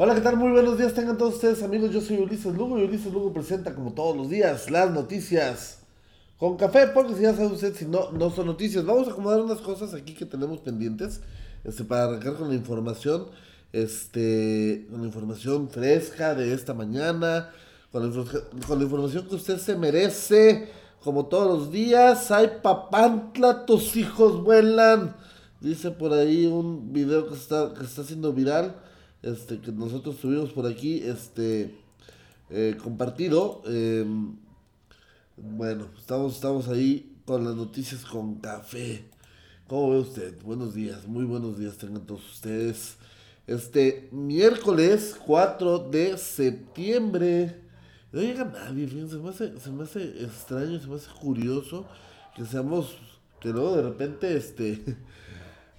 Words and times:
Hola, 0.00 0.14
¿qué 0.14 0.20
tal? 0.20 0.36
Muy 0.36 0.52
buenos 0.52 0.78
días, 0.78 0.94
tengan 0.94 1.18
todos 1.18 1.34
ustedes 1.34 1.60
amigos. 1.60 1.90
Yo 1.90 2.00
soy 2.00 2.18
Ulises 2.18 2.54
Lugo 2.54 2.78
y 2.78 2.84
Ulises 2.84 3.12
Lugo 3.12 3.32
presenta 3.32 3.74
como 3.74 3.94
todos 3.94 4.16
los 4.16 4.30
días 4.30 4.70
las 4.70 4.92
noticias 4.92 5.80
con 6.38 6.56
café, 6.56 6.86
porque 6.94 7.16
si 7.16 7.22
ya 7.22 7.34
sabe 7.34 7.48
usted, 7.48 7.74
si 7.74 7.84
no, 7.84 8.12
no 8.12 8.30
son 8.30 8.46
noticias. 8.46 8.86
Vamos 8.86 9.08
a 9.08 9.10
acomodar 9.10 9.40
unas 9.40 9.58
cosas 9.58 9.94
aquí 9.94 10.14
que 10.14 10.24
tenemos 10.24 10.60
pendientes 10.60 11.20
este, 11.64 11.82
para 11.82 12.04
arrancar 12.04 12.34
con 12.34 12.48
la 12.48 12.54
información, 12.54 13.26
este, 13.72 14.86
con 14.88 15.00
la 15.00 15.08
información 15.08 15.68
fresca 15.68 16.36
de 16.36 16.54
esta 16.54 16.74
mañana, 16.74 17.50
con 17.90 18.08
la, 18.08 18.24
con 18.68 18.78
la 18.78 18.84
información 18.84 19.26
que 19.26 19.34
usted 19.34 19.58
se 19.58 19.74
merece, 19.74 20.68
como 21.02 21.26
todos 21.26 21.58
los 21.58 21.72
días. 21.72 22.30
Hay 22.30 22.60
papantla, 22.62 23.66
tus 23.66 23.96
hijos 23.96 24.44
vuelan. 24.44 25.16
Dice 25.60 25.90
por 25.90 26.12
ahí 26.12 26.46
un 26.46 26.92
video 26.92 27.26
que 27.26 27.34
está, 27.34 27.74
que 27.74 27.82
está 27.82 28.04
siendo 28.04 28.32
viral 28.32 28.76
este, 29.22 29.60
que 29.60 29.72
nosotros 29.72 30.16
tuvimos 30.16 30.52
por 30.52 30.66
aquí, 30.66 31.02
este, 31.02 31.74
eh, 32.50 32.76
compartido. 32.82 33.62
Em, 33.66 34.36
bueno, 35.36 35.88
estamos, 35.98 36.34
estamos 36.34 36.68
ahí 36.68 37.16
con 37.24 37.44
las 37.44 37.54
noticias 37.54 38.04
con 38.04 38.36
café. 38.36 39.04
¿Cómo 39.66 39.90
ve 39.90 39.98
usted? 39.98 40.42
Buenos 40.42 40.74
días, 40.74 41.06
muy 41.06 41.24
buenos 41.24 41.58
días 41.58 41.76
tengan 41.76 42.06
todos 42.06 42.24
ustedes. 42.32 42.96
Este 43.46 44.08
miércoles 44.12 45.16
4 45.26 45.78
de 45.90 46.16
septiembre. 46.16 47.60
No 48.10 48.20
llega 48.20 48.44
nadie, 48.44 48.86
fíjense, 48.86 49.16
se 49.16 49.22
me, 49.22 49.28
hace, 49.28 49.60
se 49.60 49.70
me 49.70 49.82
hace 49.84 50.24
extraño, 50.24 50.80
se 50.80 50.86
me 50.86 50.96
hace 50.96 51.10
curioso 51.20 51.86
que 52.34 52.46
seamos, 52.46 52.96
que 53.40 53.50
luego 53.50 53.76
de 53.76 53.82
repente, 53.82 54.34
este, 54.36 54.82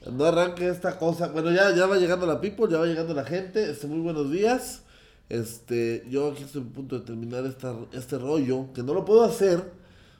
no 0.06 0.26
arranque 0.26 0.68
esta 0.68 0.98
cosa. 0.98 1.28
Bueno, 1.28 1.52
ya, 1.52 1.76
ya 1.76 1.86
va 1.86 1.98
llegando 1.98 2.26
la 2.26 2.40
people, 2.40 2.68
ya 2.70 2.78
va 2.78 2.86
llegando 2.86 3.14
la 3.14 3.26
gente. 3.26 3.70
Este, 3.70 3.88
muy 3.88 4.00
buenos 4.00 4.32
días. 4.32 4.82
Este, 5.30 6.06
yo 6.10 6.32
aquí 6.32 6.44
estoy 6.44 6.64
a 6.64 6.74
punto 6.74 7.00
de 7.00 7.06
terminar 7.06 7.46
esta, 7.46 7.76
este 7.94 8.18
rollo, 8.18 8.74
que 8.74 8.82
no 8.82 8.94
lo 8.94 9.06
puedo 9.06 9.24
hacer 9.24 9.72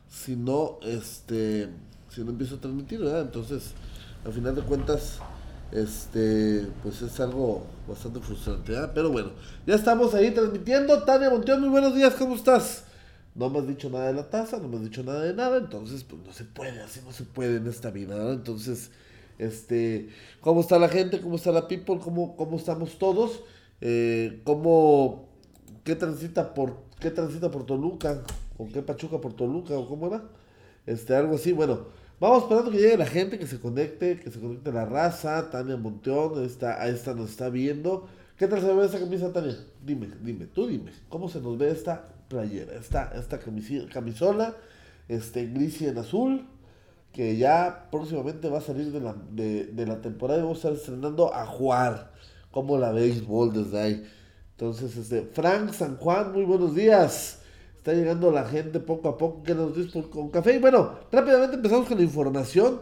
si 0.08 0.36
no, 0.36 0.80
este, 0.84 1.70
si 2.10 2.22
no 2.24 2.32
empiezo 2.32 2.56
a 2.56 2.62
transmitir, 2.62 3.00
¿verdad? 3.00 3.22
Entonces, 3.22 3.74
al 4.24 4.34
final 4.34 4.56
de 4.56 4.62
cuentas, 4.62 5.20
este, 5.72 6.68
pues 6.84 7.02
es 7.02 7.20
algo 7.20 7.66
bastante 7.88 8.20
frustrante, 8.20 8.72
¿verdad? 8.72 8.92
Pero 8.94 9.10
bueno, 9.12 9.32
ya 9.66 9.76
estamos 9.76 10.14
ahí 10.14 10.32
transmitiendo. 10.32 11.04
Tania 11.04 11.30
Monteón, 11.30 11.62
muy 11.62 11.70
buenos 11.70 11.96
días, 11.96 12.14
¿cómo 12.14 12.36
estás? 12.36 12.84
No 13.34 13.50
me 13.50 13.60
has 13.60 13.68
dicho 13.68 13.90
nada 13.90 14.08
de 14.08 14.14
la 14.14 14.30
taza, 14.30 14.58
no 14.58 14.68
me 14.68 14.78
has 14.78 14.84
dicho 14.84 15.04
nada 15.04 15.22
de 15.22 15.34
nada, 15.34 15.58
entonces, 15.58 16.04
pues 16.04 16.22
no 16.24 16.34
se 16.34 16.44
puede, 16.44 16.82
así 16.82 17.00
no 17.06 17.12
se 17.12 17.24
puede 17.24 17.58
en 17.58 17.68
esta 17.68 17.90
vida, 17.90 18.16
¿verdad? 18.16 18.34
Entonces, 18.34 18.92
este, 19.40 20.10
cómo 20.42 20.62
está 20.62 20.78
la 20.78 20.90
gente, 20.90 21.22
cómo 21.22 21.38
está 21.38 21.52
la 21.52 21.68
people, 21.68 21.98
cómo, 22.00 22.36
cómo 22.36 22.58
estamos 22.58 23.00
todos, 23.00 23.44
eh, 23.82 24.42
cómo, 24.44 25.30
qué 25.84 25.96
transita 25.96 26.54
por, 26.54 26.76
qué 27.00 27.10
transita 27.10 27.50
por 27.50 27.66
Toluca, 27.66 28.22
o 28.58 28.68
qué 28.68 28.82
Pachuca 28.82 29.20
por 29.20 29.34
Toluca, 29.34 29.76
o 29.78 29.88
cómo 29.88 30.08
era, 30.08 30.24
este, 30.86 31.16
algo 31.16 31.36
así, 31.36 31.54
bueno, 31.54 31.88
vamos 32.20 32.44
esperando 32.44 32.70
que 32.70 32.78
llegue 32.78 32.98
la 32.98 33.06
gente, 33.06 33.40
que 33.40 33.48
se 33.48 33.60
conecte, 33.60 34.20
que 34.20 34.30
se 34.30 34.40
conecte 34.40 34.72
la 34.72 34.86
raza, 34.86 35.50
Tania 35.50 35.78
Monteón, 35.78 36.44
esta, 36.44 36.88
esta 36.88 37.14
nos 37.14 37.32
está 37.32 37.50
viendo, 37.50 38.08
¿qué 38.38 38.48
tal 38.48 38.60
se 38.60 38.74
ve 38.74 38.86
esta 38.86 39.00
camisa, 39.00 39.32
Tania? 39.32 39.56
Dime, 39.84 40.10
dime, 40.22 40.48
tú 40.48 40.68
dime, 40.68 40.92
¿cómo 41.08 41.30
se 41.30 41.40
nos 41.40 41.58
ve 41.58 41.72
esta 41.72 42.06
playera, 42.28 42.74
esta, 42.74 43.14
esta 43.18 43.40
camisola, 43.40 44.56
este, 45.08 45.48
gris 45.48 45.82
y 45.82 45.88
en 45.88 45.98
azul, 45.98 46.46
que 47.20 47.36
ya 47.36 47.90
próximamente 47.92 48.48
va 48.48 48.60
a 48.60 48.62
salir 48.62 48.94
de 48.94 49.02
la, 49.02 49.14
de, 49.30 49.86
la 49.86 50.00
temporada 50.00 50.40
y 50.40 50.44
vamos 50.44 50.64
a 50.64 50.70
estar 50.70 50.72
estrenando 50.72 51.36
a 51.36 51.46
jugar 51.46 52.14
como 52.50 52.78
la 52.78 52.94
béisbol 52.94 53.52
desde 53.52 53.78
ahí. 53.78 54.10
Entonces, 54.52 54.96
este, 54.96 55.24
Frank 55.34 55.74
San 55.74 55.98
Juan, 55.98 56.32
muy 56.32 56.46
buenos 56.46 56.74
días. 56.74 57.42
Está 57.76 57.92
llegando 57.92 58.32
la 58.32 58.46
gente 58.46 58.80
poco 58.80 59.10
a 59.10 59.18
poco 59.18 59.44
que 59.44 59.54
nos 59.54 59.76
dice 59.76 60.02
con 60.04 60.30
café. 60.30 60.56
Y 60.56 60.60
bueno, 60.60 60.94
rápidamente 61.12 61.58
empezamos 61.58 61.90
con 61.90 61.98
la 61.98 62.06
información. 62.06 62.80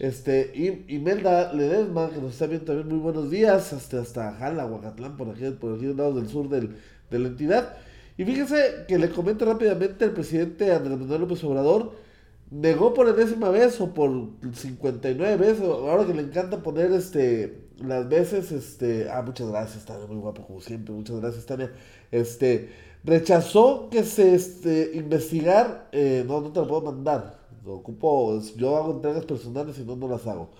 Este, 0.00 0.50
y 0.52 0.92
Imelda 0.92 1.52
Ledesma, 1.52 2.10
que 2.10 2.20
nos 2.20 2.32
está 2.32 2.48
viendo 2.48 2.66
también, 2.66 2.88
muy 2.88 2.98
buenos 2.98 3.30
días. 3.30 3.72
Hasta, 3.72 4.00
hasta 4.00 4.32
Jala, 4.32 4.66
Huacatlán, 4.66 5.16
por 5.16 5.28
aquí, 5.28 5.48
por 5.50 5.76
aquí 5.76 5.84
lados 5.94 6.16
del 6.16 6.28
sur 6.28 6.48
del, 6.48 6.76
de 7.08 7.18
la 7.20 7.28
entidad. 7.28 7.76
Y 8.16 8.24
fíjese 8.24 8.84
que 8.88 8.98
le 8.98 9.10
comento 9.10 9.44
rápidamente 9.44 10.06
al 10.06 10.10
presidente 10.10 10.72
Andrés 10.72 10.98
Manuel 10.98 11.20
López 11.20 11.44
Obrador 11.44 12.05
negó 12.50 12.94
por 12.94 13.08
enésima 13.08 13.50
vez 13.50 13.80
o 13.80 13.92
por 13.92 14.10
59 14.54 15.36
veces, 15.36 15.62
ahora 15.62 16.06
que 16.06 16.14
le 16.14 16.22
encanta 16.22 16.62
poner 16.62 16.92
este 16.92 17.66
las 17.78 18.08
veces, 18.08 18.52
este, 18.52 19.10
ah, 19.10 19.22
muchas 19.22 19.48
gracias, 19.48 19.84
Tania, 19.84 20.06
muy 20.06 20.16
guapo 20.16 20.46
como 20.46 20.60
siempre, 20.60 20.94
muchas 20.94 21.20
gracias, 21.20 21.44
Tania, 21.44 21.72
este, 22.10 22.70
rechazó 23.04 23.88
que 23.90 24.02
se, 24.04 24.34
este, 24.34 24.92
investigar, 24.94 25.88
eh, 25.92 26.24
no, 26.26 26.40
no 26.40 26.52
te 26.52 26.60
lo 26.60 26.68
puedo 26.68 26.82
mandar, 26.82 27.38
lo 27.64 27.74
ocupo, 27.74 28.40
yo 28.56 28.76
hago 28.76 28.92
entregas 28.92 29.24
personales 29.26 29.78
y 29.78 29.84
no, 29.84 29.96
no 29.96 30.08
las 30.08 30.26
hago. 30.26 30.50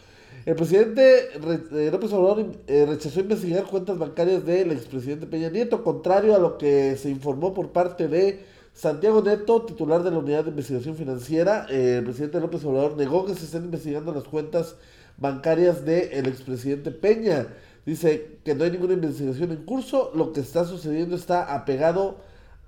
El 0.45 0.55
presidente 0.55 1.31
eh, 1.35 1.91
López 1.91 2.13
Obrador 2.13 2.53
eh, 2.69 2.87
rechazó 2.87 3.21
investigar 3.21 3.65
cuentas 3.65 3.99
bancarias 3.99 4.45
del 4.45 4.71
expresidente 4.71 5.27
Peña 5.27 5.49
Nieto, 5.49 5.83
contrario 5.83 6.37
a 6.37 6.39
lo 6.39 6.57
que 6.57 6.97
se 6.97 7.11
informó 7.11 7.53
por 7.53 7.73
parte 7.73 8.07
de 8.07 8.45
Santiago 8.77 9.23
Neto, 9.23 9.63
titular 9.63 10.03
de 10.03 10.11
la 10.11 10.19
Unidad 10.19 10.45
de 10.45 10.51
Investigación 10.51 10.97
Financiera, 10.97 11.65
el 11.71 12.05
presidente 12.05 12.39
López 12.39 12.63
Obrador 12.67 12.95
negó 12.95 13.25
que 13.25 13.35
se 13.35 13.47
estén 13.47 13.65
investigando 13.65 14.13
las 14.13 14.25
cuentas 14.25 14.77
bancarias 15.17 15.87
del 15.87 16.27
expresidente 16.27 16.91
Peña. 16.91 17.47
Dice 17.87 18.39
que 18.45 18.55
no 18.55 18.65
hay 18.65 18.73
ninguna 18.73 18.93
investigación 18.93 19.51
en 19.53 19.65
curso, 19.65 20.13
lo 20.15 20.35
que 20.35 20.41
está 20.41 20.67
sucediendo 20.67 21.17
está 21.17 21.55
apegado 21.55 22.17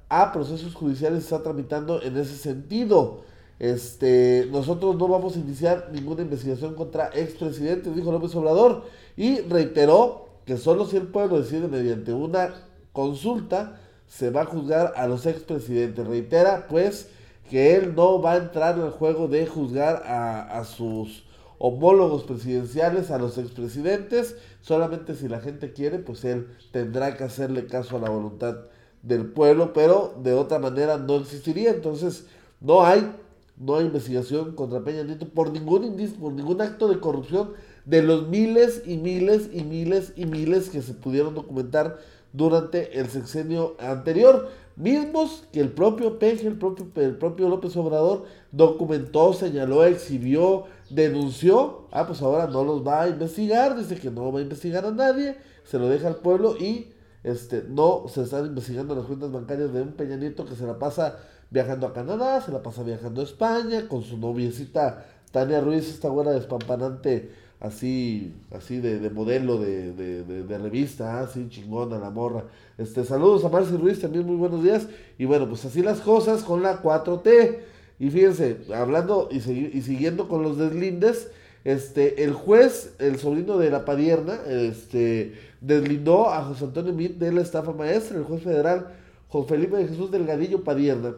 a 0.09 0.33
procesos 0.33 0.75
judiciales, 0.75 1.25
está 1.25 1.43
tramitando 1.43 2.01
en 2.01 2.17
ese 2.17 2.39
sentido. 2.39 3.21
Este, 3.59 4.49
nosotros 4.51 4.97
no 4.97 5.09
vamos 5.09 5.37
a 5.37 5.41
iniciar 5.41 5.91
ninguna 5.93 6.23
investigación 6.23 6.75
contra 6.75 7.11
expresidentes, 7.13 7.95
dijo 7.95 8.11
López 8.11 8.35
Obrador, 8.35 8.85
y 9.15 9.41
reiteró 9.41 10.31
que 10.47 10.57
solo 10.57 10.87
si 10.87 10.97
el 10.97 11.09
pueblo 11.09 11.39
decide 11.39 11.69
mediante 11.69 12.15
una 12.15 12.55
consulta 12.95 13.83
se 14.09 14.31
va 14.31 14.43
a 14.43 14.47
juzgar 14.47 14.95
a 14.97 15.07
los 15.07 15.27
expresidentes. 15.27 16.07
Reitera, 16.07 16.67
pues, 16.69 17.09
que 17.49 17.77
él 17.77 17.95
no 17.95 18.21
va 18.21 18.33
a 18.33 18.37
entrar 18.39 18.79
en 18.79 18.87
el 18.87 18.91
juego 18.91 19.29
de 19.29 19.47
juzgar 19.47 20.03
a, 20.07 20.65
sus 20.65 21.25
homólogos 21.59 22.25
presidenciales, 22.25 23.11
a 23.11 23.19
los 23.19 23.39
expresidentes, 23.39 24.37
solamente 24.61 25.15
si 25.15 25.29
la 25.29 25.41
gente 25.41 25.73
quiere, 25.73 25.99
pues 25.99 26.25
él 26.25 26.49
tendrá 26.73 27.17
que 27.17 27.25
hacerle 27.25 27.67
caso 27.67 27.97
a 27.97 28.01
la 28.01 28.11
voluntad 28.11 28.57
del 29.03 29.27
pueblo, 29.27 29.73
pero 29.73 30.15
de 30.23 30.35
otra 30.35 30.59
manera 30.59 30.99
no 30.99 31.17
existiría. 31.17 31.71
Entonces, 31.71 32.27
no 32.61 32.85
hay, 32.85 33.13
no 33.57 33.77
hay 33.77 33.87
investigación 33.87 34.55
contra 34.55 34.85
Peña 34.85 35.03
Nieto 35.03 35.29
por 35.29 35.51
ningún 35.51 35.97
por 36.21 36.33
ningún 36.33 36.61
acto 36.61 36.89
de 36.89 37.01
corrupción 37.01 37.53
de 37.85 38.03
los 38.03 38.29
miles 38.29 38.83
y 38.87 38.99
miles 38.99 39.49
y 39.53 39.65
miles 39.65 40.13
y 40.15 40.27
miles 40.27 40.69
que 40.69 40.83
se 40.83 40.93
pudieron 40.93 41.35
documentar 41.35 41.99
durante 42.33 42.99
el 42.99 43.09
sexenio 43.09 43.75
anterior, 43.79 44.49
mismos 44.77 45.45
que 45.53 45.61
el 45.61 45.71
propio 45.71 46.19
Peje, 46.19 46.47
el 46.47 46.59
propio, 46.59 46.87
el 46.97 47.17
propio 47.17 47.49
López 47.49 47.77
Obrador 47.77 48.25
documentó, 48.53 49.33
señaló, 49.33 49.85
exhibió, 49.85 50.65
denunció, 50.91 51.89
ah, 51.91 52.07
pues 52.07 52.23
ahora 52.23 52.47
no 52.47 52.65
los 52.65 52.87
va 52.87 53.03
a 53.03 53.09
investigar, 53.09 53.77
dice 53.77 53.97
que 53.97 54.11
no 54.11 54.33
va 54.33 54.39
a 54.39 54.43
investigar 54.43 54.85
a 54.87 54.91
nadie, 54.91 55.37
se 55.65 55.79
lo 55.79 55.89
deja 55.89 56.09
al 56.09 56.17
pueblo 56.17 56.57
y 56.57 56.93
este, 57.25 57.65
no 57.69 58.05
se 58.09 58.23
están 58.23 58.47
investigando 58.47 58.95
las 58.95 59.07
cuentas 59.07 59.33
bancarias 59.33 59.73
de 59.73 59.83
un 59.83 59.93
Peña 59.93 60.17
Nieto 60.17 60.45
que 60.45 60.55
se 60.55 60.67
la 60.67 60.79
pasa 60.79 61.19
viajando 61.51 61.87
a 61.87 61.93
Canadá, 61.93 62.41
se 62.41 62.53
la 62.53 62.63
pasa 62.63 62.83
viajando 62.83 63.21
a 63.21 63.25
España, 63.25 63.89
con 63.89 64.03
su 64.03 64.19
noviecita 64.19 65.05
Tania 65.33 65.61
Ruiz, 65.61 65.89
esta 65.89 66.09
buena 66.09 66.31
despampanante 66.31 67.48
así, 67.61 68.35
así 68.51 68.79
de, 68.79 68.99
de 68.99 69.11
modelo 69.11 69.59
de, 69.59 69.93
de, 69.93 70.23
de, 70.25 70.59
revista, 70.59 71.21
así 71.21 71.45
ah, 71.47 71.51
chingona 71.51 71.99
la 71.99 72.11
morra. 72.11 72.45
Este, 72.77 73.05
saludos 73.05 73.45
a 73.45 73.49
Marci 73.49 73.77
Ruiz, 73.77 74.01
también 74.01 74.27
muy 74.27 74.37
buenos 74.37 74.63
días. 74.63 74.87
Y 75.19 75.25
bueno, 75.25 75.49
pues 75.49 75.65
así 75.65 75.83
las 75.83 76.01
cosas 76.01 76.43
con 76.43 76.63
la 76.63 76.83
4T. 76.83 77.59
Y 77.99 78.11
fíjense, 78.11 78.59
hablando 78.75 79.29
y, 79.31 79.37
y 79.39 79.83
siguiendo 79.83 80.29
con 80.29 80.43
los 80.43 80.57
deslindes, 80.57 81.31
este, 81.65 82.23
el 82.23 82.33
juez, 82.33 82.95
el 82.99 83.19
sobrino 83.19 83.59
de 83.59 83.71
la 83.71 83.85
Padierna, 83.85 84.39
este, 84.47 85.35
deslindó 85.61 86.31
a 86.31 86.45
José 86.45 86.65
Antonio 86.65 86.93
Mit 86.93 87.19
de 87.19 87.33
la 87.33 87.43
estafa 87.43 87.73
maestra, 87.73 88.17
el 88.17 88.25
juez 88.25 88.43
federal 88.43 88.95
José 89.29 89.49
Felipe 89.49 89.77
de 89.77 89.89
Jesús 89.89 90.11
Delgadillo 90.11 90.65
Padierna 90.65 91.15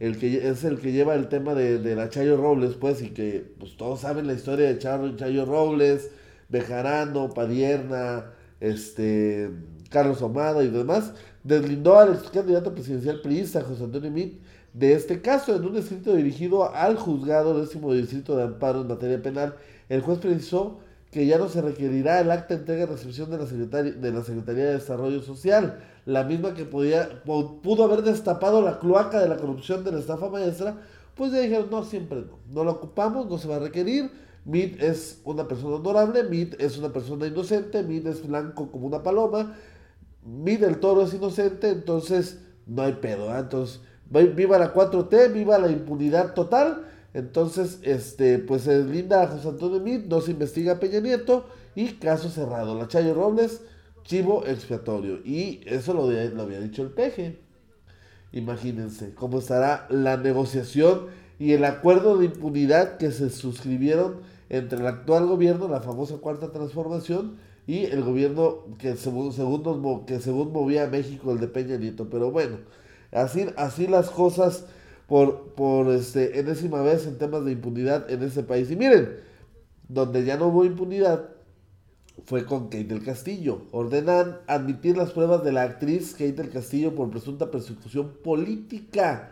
el 0.00 0.18
que 0.18 0.48
es 0.48 0.64
el 0.64 0.80
que 0.80 0.92
lleva 0.92 1.14
el 1.14 1.28
tema 1.28 1.54
de, 1.54 1.78
de, 1.78 1.94
la 1.96 2.08
Chayo 2.10 2.36
Robles, 2.36 2.74
pues, 2.74 3.02
y 3.02 3.10
que 3.10 3.44
pues 3.58 3.76
todos 3.76 4.00
saben 4.00 4.26
la 4.26 4.34
historia 4.34 4.66
de 4.68 4.78
Chayo, 4.78 5.16
Chayo 5.16 5.44
Robles, 5.44 6.10
Bejarano, 6.48 7.30
Padierna, 7.30 8.26
este, 8.60 9.50
Carlos 9.90 10.22
Omada 10.22 10.62
y 10.64 10.68
demás, 10.68 11.12
deslindó 11.42 11.98
al 11.98 12.14
ex 12.14 12.30
candidato 12.30 12.74
presidencial 12.74 13.20
priista 13.20 13.62
José 13.62 13.84
Antonio 13.84 14.10
Mit 14.10 14.40
de 14.74 14.92
este 14.92 15.22
caso 15.22 15.54
en 15.54 15.64
un 15.64 15.76
escrito 15.76 16.14
dirigido 16.14 16.74
al 16.74 16.96
juzgado 16.96 17.60
décimo 17.60 17.94
distrito 17.94 18.36
de 18.36 18.42
amparo 18.42 18.82
en 18.82 18.88
materia 18.88 19.22
penal. 19.22 19.54
El 19.88 20.00
juez 20.02 20.18
precisó 20.18 20.80
que 21.12 21.26
ya 21.26 21.38
no 21.38 21.48
se 21.48 21.62
requerirá 21.62 22.20
el 22.20 22.30
acta 22.32 22.54
de 22.54 22.60
entrega 22.60 22.82
y 22.82 22.86
recepción 22.86 23.30
de 23.30 23.38
la, 23.38 23.46
Secretaría, 23.46 23.92
de 23.92 24.12
la 24.12 24.24
Secretaría 24.24 24.64
de 24.64 24.72
Desarrollo 24.74 25.22
Social, 25.22 25.78
la 26.06 26.24
misma 26.24 26.54
que 26.54 26.64
podía, 26.64 27.22
pudo 27.24 27.84
haber 27.84 28.02
destapado 28.02 28.62
la 28.62 28.78
cloaca 28.78 29.20
de 29.20 29.28
la 29.28 29.36
corrupción 29.36 29.84
de 29.84 29.92
la 29.92 29.98
estafa 29.98 30.28
maestra, 30.28 30.76
pues 31.14 31.32
ya 31.32 31.40
dijeron, 31.40 31.68
no, 31.70 31.84
siempre 31.84 32.22
no, 32.22 32.38
no 32.50 32.64
la 32.64 32.72
ocupamos, 32.72 33.28
no 33.28 33.38
se 33.38 33.48
va 33.48 33.56
a 33.56 33.60
requerir, 33.60 34.10
Mead 34.44 34.82
es 34.82 35.20
una 35.24 35.48
persona 35.48 35.76
honorable, 35.76 36.24
Mead 36.24 36.60
es 36.60 36.76
una 36.76 36.92
persona 36.92 37.26
inocente, 37.26 37.82
Mead 37.82 38.06
es 38.06 38.26
blanco 38.26 38.70
como 38.70 38.86
una 38.86 39.02
paloma, 39.02 39.56
Mead 40.24 40.62
el 40.62 40.78
toro 40.80 41.02
es 41.02 41.14
inocente, 41.14 41.70
entonces 41.70 42.40
no 42.66 42.82
hay 42.82 42.94
pedo, 42.94 43.34
¿eh? 43.34 43.38
entonces 43.38 43.80
viva 44.10 44.58
la 44.58 44.74
4T, 44.74 45.32
viva 45.32 45.58
la 45.58 45.70
impunidad 45.70 46.34
total, 46.34 46.84
entonces, 47.14 47.78
este, 47.82 48.40
pues 48.40 48.62
se 48.62 48.84
linda 48.84 49.22
a 49.22 49.28
José 49.28 49.48
Antonio 49.48 49.80
Meade, 49.80 50.08
no 50.08 50.20
se 50.20 50.32
investiga 50.32 50.72
a 50.72 50.80
Peña 50.80 50.98
Nieto 50.98 51.46
y 51.76 51.92
caso 51.94 52.28
cerrado. 52.28 52.74
La 52.74 52.88
Chayo 52.88 53.14
Robles, 53.14 53.62
chivo 54.04 54.46
expiatorio. 54.46 55.18
Y 55.24 55.60
eso 55.66 55.94
lo, 55.94 56.04
había 56.04 56.60
dicho 56.60 56.82
el 56.82 56.90
peje. 56.90 57.38
Imagínense 58.32 59.14
cómo 59.14 59.38
estará 59.38 59.86
la 59.90 60.16
negociación 60.16 61.06
y 61.38 61.52
el 61.52 61.64
acuerdo 61.64 62.18
de 62.18 62.26
impunidad 62.26 62.96
que 62.96 63.10
se 63.10 63.30
suscribieron 63.30 64.20
entre 64.48 64.78
el 64.78 64.86
actual 64.86 65.26
gobierno, 65.26 65.68
la 65.68 65.80
famosa 65.80 66.16
cuarta 66.18 66.52
transformación, 66.52 67.38
y 67.66 67.84
el 67.86 68.02
gobierno 68.02 68.64
que 68.78 68.96
según, 68.96 69.30
que 70.04 70.20
según 70.20 70.52
movía 70.52 70.84
a 70.84 70.88
México, 70.88 71.32
el 71.32 71.40
de 71.40 71.48
Peña 71.48 71.76
Nieto. 71.76 72.08
Pero 72.10 72.30
bueno, 72.30 72.58
así, 73.10 73.46
así 73.56 73.86
las 73.86 74.10
cosas 74.10 74.66
por, 75.08 75.54
por 75.54 75.88
este, 75.88 76.38
enésima 76.40 76.82
vez 76.82 77.06
en 77.06 77.18
temas 77.18 77.44
de 77.44 77.52
impunidad 77.52 78.10
en 78.10 78.22
ese 78.22 78.42
país. 78.42 78.70
Y 78.70 78.76
miren, 78.76 79.16
donde 79.88 80.24
ya 80.24 80.36
no 80.36 80.48
hubo 80.48 80.64
impunidad 80.64 81.28
fue 82.26 82.44
con 82.46 82.64
Kate 82.64 82.84
del 82.84 83.04
Castillo. 83.04 83.62
Ordenan 83.72 84.38
admitir 84.46 84.96
las 84.96 85.12
pruebas 85.12 85.44
de 85.44 85.52
la 85.52 85.62
actriz 85.62 86.12
Kate 86.12 86.32
del 86.32 86.50
Castillo 86.50 86.94
por 86.94 87.10
presunta 87.10 87.50
persecución 87.50 88.12
política. 88.22 89.30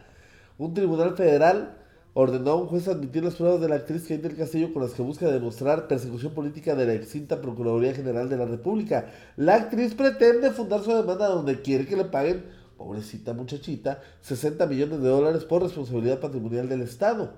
Un 0.59 0.75
tribunal 0.75 1.17
federal 1.17 1.79
ordenó 2.15 2.51
a 2.51 2.57
un 2.57 2.67
juez 2.67 2.89
admitir 2.89 3.25
las 3.25 3.37
pruebas 3.37 3.61
de 3.61 3.69
la 3.69 3.77
actriz 3.77 4.03
Kate 4.03 4.19
del 4.19 4.37
Castillo 4.37 4.73
con 4.73 4.83
las 4.83 4.93
que 4.93 5.03
busca 5.03 5.31
demostrar 5.31 5.89
persecución 5.89 6.35
política 6.35 6.75
de 6.75 6.87
la 6.87 6.95
extinta 6.95 7.41
Procuraduría 7.41 7.95
General 7.95 8.29
de 8.29 8.37
la 8.37 8.45
República. 8.45 9.07
La 9.37 9.55
actriz 9.55 9.95
pretende 9.95 10.51
fundar 10.51 10.83
su 10.83 10.95
demanda 10.95 11.29
donde 11.29 11.63
quiere 11.63 11.87
que 11.87 11.97
le 11.97 12.05
paguen 12.05 12.63
pobrecita 12.83 13.33
muchachita, 13.33 14.03
60 14.23 14.67
millones 14.67 15.01
de 15.01 15.09
dólares 15.09 15.45
por 15.45 15.63
responsabilidad 15.63 16.21
patrimonial 16.21 16.69
del 16.69 16.83
Estado. 16.83 17.35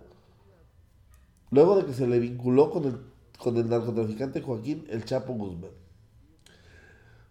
Luego 1.50 1.76
de 1.76 1.84
que 1.84 1.92
se 1.92 2.06
le 2.06 2.18
vinculó 2.18 2.70
con 2.70 2.84
el, 2.84 2.98
con 3.38 3.56
el 3.56 3.68
narcotraficante 3.68 4.40
Joaquín 4.40 4.86
El 4.88 5.04
Chapo 5.04 5.34
Guzmán. 5.34 5.70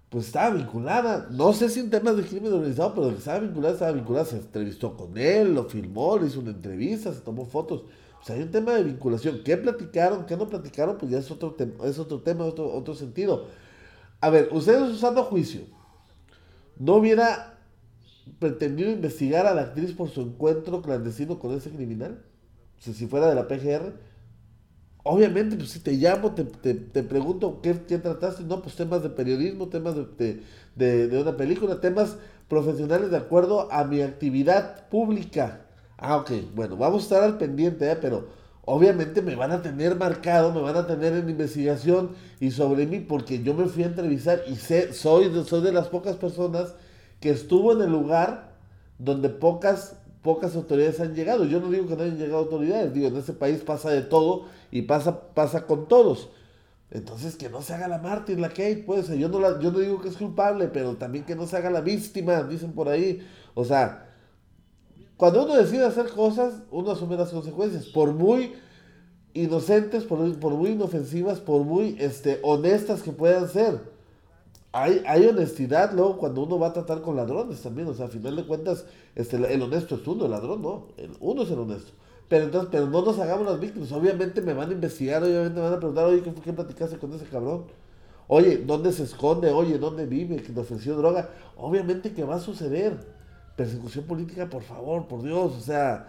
Pues 0.10 0.28
estaba 0.28 0.56
vinculada, 0.56 1.28
no 1.32 1.54
sé 1.54 1.70
si 1.70 1.80
en 1.80 1.90
temas 1.90 2.16
de 2.16 2.24
crimen 2.24 2.54
organizado, 2.54 2.94
pero 2.94 3.10
estaba 3.10 3.40
vinculada, 3.40 3.74
estaba 3.74 3.92
vinculada, 3.94 4.26
se 4.26 4.38
entrevistó 4.38 4.96
con 4.96 5.18
él, 5.18 5.56
lo 5.56 5.64
filmó, 5.64 6.20
le 6.20 6.28
hizo 6.28 6.40
una 6.40 6.52
entrevista, 6.52 7.12
se 7.12 7.22
tomó 7.22 7.46
fotos. 7.46 7.86
O 8.22 8.26
sea, 8.26 8.36
hay 8.36 8.44
un 8.44 8.52
tema 8.52 8.74
de 8.74 8.84
vinculación. 8.84 9.42
¿Qué 9.44 9.58
platicaron? 9.58 10.26
¿Qué 10.28 10.38
no 10.38 10.48
platicaron? 10.48 10.98
Pues 11.00 11.12
ya 11.12 11.18
es 11.18 11.32
otro, 11.32 11.56
es 11.84 11.98
otro 11.98 12.22
tema, 12.22 12.46
otro, 12.46 12.72
otro 12.72 12.94
sentido. 12.94 13.48
A 14.22 14.30
ver, 14.30 14.50
ustedes 14.52 14.82
usando 14.84 15.24
juicio, 15.24 15.62
no 16.78 16.96
hubiera 16.96 17.54
pretendió 18.40 18.90
investigar 18.92 19.46
a 19.46 19.54
la 19.54 19.64
actriz 19.64 19.94
por 19.94 20.10
su 20.10 20.22
encuentro 20.22 20.82
clandestino 20.82 21.40
con 21.40 21.54
ese 21.54 21.72
criminal? 21.72 22.24
O 22.78 22.82
sea, 22.82 22.94
si 22.94 23.08
fuera 23.08 23.30
de 23.30 23.36
la 23.36 23.48
PGR. 23.48 23.94
Obviamente, 25.04 25.58
pues 25.58 25.72
si 25.72 25.80
te 25.80 25.92
llamo, 25.94 26.32
te, 26.32 26.46
te, 26.46 27.04
pregunto 27.04 27.60
¿qué, 27.62 27.78
qué, 27.88 27.98
trataste. 27.98 28.44
No, 28.44 28.62
pues 28.62 28.76
temas 28.76 29.04
de 29.04 29.10
periodismo, 29.10 29.68
temas 29.68 29.96
de, 29.96 30.42
de, 30.76 31.08
de, 31.08 31.22
una 31.22 31.36
película, 31.36 31.82
temas 31.82 32.16
profesionales 32.48 33.12
de 33.12 33.18
acuerdo 33.18 33.70
a 33.72 33.84
mi 33.84 34.02
actividad 34.02 34.88
pública. 34.90 35.66
Ah, 35.98 36.18
ok, 36.18 36.32
bueno, 36.56 36.78
vamos 36.78 37.02
a 37.02 37.04
estar 37.04 37.24
al 37.24 37.38
pendiente, 37.38 37.92
¿eh? 37.92 37.98
pero 38.00 38.28
obviamente 38.66 39.22
me 39.22 39.36
van 39.36 39.52
a 39.52 39.62
tener 39.62 39.96
marcado, 39.96 40.54
me 40.54 40.62
van 40.62 40.78
a 40.78 40.88
tener 40.88 41.14
en 41.14 41.30
investigación 41.30 42.12
y 42.40 42.52
sobre 42.52 42.86
mí, 42.88 43.00
porque 43.00 43.44
yo 43.44 43.54
me 43.54 43.66
fui 43.66 43.84
a 43.84 43.88
entrevistar 43.88 44.42
y 44.48 44.56
sé, 44.56 44.94
soy, 44.94 45.32
soy 45.46 45.62
de 45.62 45.74
las 45.74 45.88
pocas 45.88 46.16
personas 46.16 46.76
que 47.20 47.30
estuvo 47.30 47.74
en 47.74 47.82
el 47.82 47.92
lugar 47.92 48.54
donde 49.00 49.30
pocas, 49.30 49.98
pocas 50.24 50.56
autoridades 50.56 51.00
han 51.00 51.14
llegado. 51.14 51.46
Yo 51.46 51.60
no 51.60 51.70
digo 51.70 51.86
que 51.88 51.96
no 51.96 52.04
hayan 52.04 52.18
llegado 52.18 52.40
autoridades, 52.40 52.94
digo, 52.94 53.08
en 53.08 53.18
ese 53.18 53.34
país 53.34 53.62
pasa 53.62 53.92
de 53.92 54.02
todo 54.02 54.46
y 54.72 54.84
pasa, 54.84 55.34
pasa 55.34 55.68
con 55.68 55.88
todos. 55.88 56.30
Entonces 56.90 57.36
que 57.36 57.50
no 57.50 57.62
se 57.62 57.74
haga 57.74 57.88
la 57.88 57.98
mártir, 57.98 58.40
la 58.40 58.50
Kate, 58.50 58.84
pues, 58.86 59.10
yo 59.10 59.28
no, 59.28 59.40
la, 59.40 59.60
yo 59.60 59.72
no 59.72 59.80
digo 59.80 60.02
que 60.02 60.10
es 60.10 60.18
culpable, 60.18 60.68
pero 60.68 60.96
también 60.96 61.26
que 61.26 61.36
no 61.36 61.46
se 61.46 61.58
haga 61.58 61.70
la 61.70 61.82
víctima, 61.82 62.44
dicen 62.44 62.72
por 62.72 62.88
ahí. 62.88 63.28
O 63.54 63.66
sea, 63.66 64.10
cuando 65.18 65.44
uno 65.44 65.56
decide 65.56 65.86
hacer 65.86 66.10
cosas, 66.10 66.64
uno 66.72 66.92
asume 66.92 67.18
las 67.18 67.30
consecuencias, 67.30 67.88
por 67.88 68.14
muy 68.14 68.54
inocentes, 69.34 70.04
por, 70.04 70.40
por 70.40 70.54
muy 70.54 70.72
inofensivas, 70.72 71.40
por 71.40 71.64
muy 71.64 71.98
este, 72.00 72.40
honestas 72.44 73.02
que 73.02 73.12
puedan 73.12 73.50
ser 73.50 73.93
hay, 74.74 75.04
hay 75.06 75.28
honestidad 75.28 75.94
luego 75.94 76.18
cuando 76.18 76.42
uno 76.44 76.58
va 76.58 76.68
a 76.68 76.74
tratar 76.74 77.02
con 77.02 77.16
ladrones 77.16 77.62
también. 77.62 77.88
O 77.88 77.94
sea, 77.94 78.08
a 78.08 78.10
final 78.10 78.36
de 78.36 78.44
cuentas, 78.44 78.86
este, 79.16 79.38
el 79.38 79.62
honesto 79.62 79.96
es 79.96 80.08
uno, 80.08 80.26
el 80.26 80.32
ladrón 80.32 80.64
no. 80.64 80.88
El, 80.98 81.12
uno 81.20 81.44
es 81.44 81.52
el 81.52 81.60
honesto. 81.60 81.92
Pero 82.28 82.46
entonces, 82.46 82.70
pero 82.72 82.88
no 82.88 83.04
nos 83.04 83.20
hagamos 83.20 83.46
las 83.46 83.60
víctimas. 83.60 83.92
Obviamente 83.92 84.42
me 84.42 84.54
van 84.54 84.72
a 84.72 84.74
investigar, 84.74 85.24
obviamente 85.24 85.56
me 85.56 85.62
van 85.62 85.74
a 85.74 85.78
preguntar, 85.78 86.06
oye, 86.06 86.24
¿qué, 86.24 86.34
qué 86.34 86.54
platicaste 86.54 86.98
con 86.98 87.14
ese 87.14 87.26
cabrón? 87.26 87.66
Oye, 88.28 88.58
¿dónde 88.66 88.92
se 88.92 89.04
esconde? 89.04 89.52
Oye, 89.52 89.78
¿dónde 89.78 90.08
vive? 90.08 90.38
¿Que 90.38 90.52
te 90.52 90.60
ofreció 90.60 90.96
droga? 90.96 91.30
Obviamente 91.56 92.12
que 92.12 92.24
va 92.24 92.36
a 92.36 92.40
suceder. 92.40 92.98
Persecución 93.56 94.06
política, 94.06 94.50
por 94.50 94.64
favor, 94.64 95.08
por 95.08 95.22
Dios. 95.22 95.56
O 95.56 95.62
sea, 95.62 96.08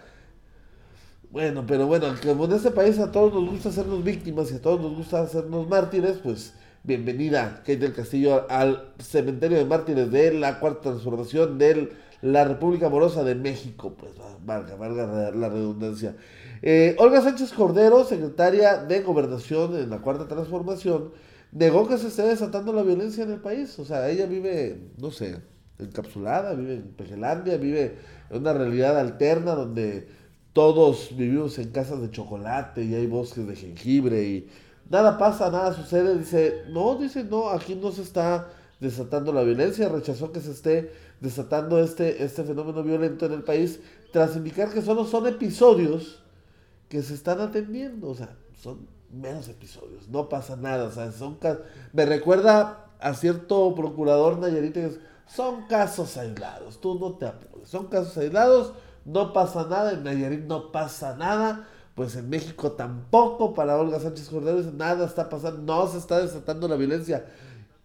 bueno, 1.29 1.63
pero 1.67 1.85
bueno, 1.85 2.07
como 2.25 2.45
en 2.45 2.53
este 2.53 2.71
país 2.71 2.97
a 2.97 3.11
todos 3.11 3.31
nos 3.31 3.47
gusta 3.47 3.69
hacernos 3.69 4.03
víctimas 4.03 4.51
y 4.51 4.55
a 4.55 4.61
todos 4.61 4.81
nos 4.81 4.95
gusta 4.95 5.21
hacernos 5.21 5.67
mártires, 5.67 6.17
pues 6.23 6.55
bienvenida 6.85 7.57
Kate 7.59 7.77
del 7.77 7.93
Castillo 7.93 8.45
al 8.49 8.93
cementerio 8.99 9.57
de 9.57 9.65
mártires 9.65 10.11
de 10.11 10.33
la 10.33 10.59
cuarta 10.59 10.91
transformación 10.91 11.57
de 11.57 11.91
la 12.21 12.43
República 12.45 12.87
Amorosa 12.87 13.23
de 13.23 13.33
México. 13.33 13.95
Pues 13.97 14.11
valga, 14.45 14.75
valga 14.75 15.31
la 15.31 15.49
redundancia. 15.49 16.15
Eh, 16.61 16.95
Olga 16.99 17.21
Sánchez 17.21 17.53
Cordero, 17.53 18.03
secretaria 18.03 18.77
de 18.77 19.01
Gobernación 19.01 19.75
en 19.77 19.89
la 19.89 19.99
cuarta 19.99 20.27
transformación, 20.27 21.11
negó 21.51 21.87
que 21.87 21.97
se 21.97 22.07
esté 22.07 22.21
desatando 22.23 22.71
la 22.71 22.83
violencia 22.83 23.23
en 23.23 23.31
el 23.31 23.39
país. 23.39 23.77
O 23.79 23.85
sea, 23.85 24.07
ella 24.09 24.27
vive, 24.27 24.77
no 24.97 25.09
sé, 25.09 25.37
encapsulada, 25.79 26.53
vive 26.53 26.75
en 26.75 26.89
Pejelandia, 26.89 27.57
vive 27.57 27.95
en 28.29 28.37
una 28.37 28.53
realidad 28.53 28.99
alterna 28.99 29.55
donde 29.55 30.07
todos 30.53 31.09
vivimos 31.17 31.57
en 31.57 31.71
casas 31.71 31.99
de 32.01 32.11
chocolate 32.11 32.83
y 32.83 32.93
hay 32.93 33.07
bosques 33.07 33.47
de 33.47 33.55
jengibre 33.55 34.23
y 34.23 34.47
nada 34.89 35.17
pasa, 35.17 35.49
nada 35.49 35.73
sucede. 35.73 36.17
Dice, 36.17 36.63
no, 36.69 36.95
dice, 36.95 37.23
no, 37.23 37.49
aquí 37.49 37.75
no 37.75 37.91
se 37.91 38.01
está 38.01 38.49
desatando 38.79 39.31
la 39.31 39.43
violencia, 39.43 39.89
rechazó 39.89 40.31
que 40.31 40.41
se 40.41 40.51
esté 40.51 40.91
desatando 41.19 41.79
este, 41.79 42.23
este 42.23 42.43
fenómeno 42.43 42.83
violento 42.83 43.25
en 43.25 43.33
el 43.33 43.43
país, 43.43 43.79
tras 44.11 44.35
indicar 44.35 44.69
que 44.69 44.81
solo 44.81 45.05
son 45.05 45.27
episodios 45.27 46.21
que 46.89 47.01
se 47.01 47.13
están 47.13 47.39
atendiendo, 47.41 48.09
o 48.09 48.15
sea, 48.15 48.35
son 48.61 48.87
menos 49.11 49.47
episodios, 49.47 50.07
no 50.09 50.29
pasa 50.29 50.55
nada, 50.55 50.85
o 50.85 50.91
sea, 50.91 51.11
son 51.11 51.37
me 51.93 52.05
recuerda 52.05 52.85
a 52.99 53.13
cierto 53.13 53.73
procurador 53.75 54.37
Nayarita 54.37 54.81
que 54.81 54.97
son 55.27 55.67
casos 55.67 56.17
aislados, 56.17 56.79
tú 56.79 56.99
no 56.99 57.13
te 57.13 57.25
apures, 57.25 57.69
son 57.69 57.87
casos 57.87 58.17
aislados, 58.17 58.73
no 59.05 59.33
pasa 59.33 59.67
nada, 59.69 59.93
en 59.93 60.03
Nayarit 60.03 60.45
no 60.45 60.71
pasa 60.71 61.15
nada, 61.15 61.67
pues 61.95 62.15
en 62.17 62.29
México 62.29 62.73
tampoco 62.73 63.53
para 63.53 63.77
Olga 63.77 63.99
Sánchez 63.99 64.29
Cordero 64.29 64.61
nada 64.73 65.05
está 65.05 65.29
pasando, 65.29 65.61
no 65.61 65.87
se 65.87 65.97
está 65.97 66.19
desatando 66.19 66.67
la 66.67 66.75
violencia. 66.75 67.25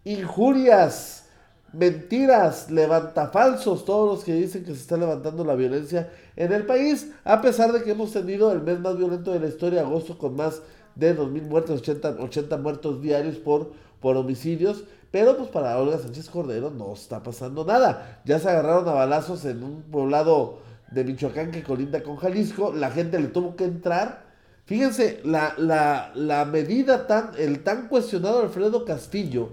Injurias, 0.03 1.25
mentiras, 1.71 2.69
levantafalsos, 2.69 3.85
todos 3.85 4.15
los 4.15 4.25
que 4.25 4.33
dicen 4.33 4.65
que 4.65 4.73
se 4.73 4.81
está 4.81 4.97
levantando 4.97 5.45
la 5.45 5.55
violencia 5.55 6.11
en 6.35 6.51
el 6.51 6.65
país, 6.65 7.11
a 7.23 7.41
pesar 7.41 7.71
de 7.71 7.83
que 7.83 7.91
hemos 7.91 8.11
tenido 8.11 8.51
el 8.51 8.61
mes 8.61 8.79
más 8.79 8.97
violento 8.97 9.31
de 9.31 9.39
la 9.39 9.47
historia, 9.47 9.81
agosto, 9.81 10.17
con 10.17 10.35
más 10.35 10.61
de 10.95 11.17
2.000 11.17 11.43
muertos, 11.43 11.79
80, 11.79 12.17
80 12.19 12.57
muertos 12.57 13.01
diarios 13.01 13.37
por, 13.37 13.71
por 14.01 14.17
homicidios. 14.17 14.83
Pero 15.11 15.37
pues 15.37 15.49
para 15.49 15.77
Olga 15.77 15.99
Sánchez 15.99 16.29
Cordero 16.29 16.71
no 16.71 16.93
está 16.93 17.21
pasando 17.21 17.65
nada. 17.65 18.21
Ya 18.25 18.39
se 18.39 18.49
agarraron 18.49 18.87
a 18.87 18.93
balazos 18.93 19.43
en 19.43 19.61
un 19.61 19.81
poblado 19.83 20.59
de 20.91 21.03
Michoacán 21.03 21.51
que 21.51 21.63
colinda 21.63 22.03
con 22.03 22.17
Jalisco, 22.17 22.73
la 22.73 22.91
gente 22.91 23.19
le 23.19 23.27
tuvo 23.27 23.55
que 23.55 23.63
entrar. 23.63 24.25
Fíjense, 24.65 25.21
la, 25.23 25.55
la, 25.57 26.45
medida 26.45 27.07
tan, 27.07 27.31
el 27.37 27.63
tan 27.63 27.87
cuestionado 27.87 28.41
Alfredo 28.41 28.85
Castillo, 28.85 29.49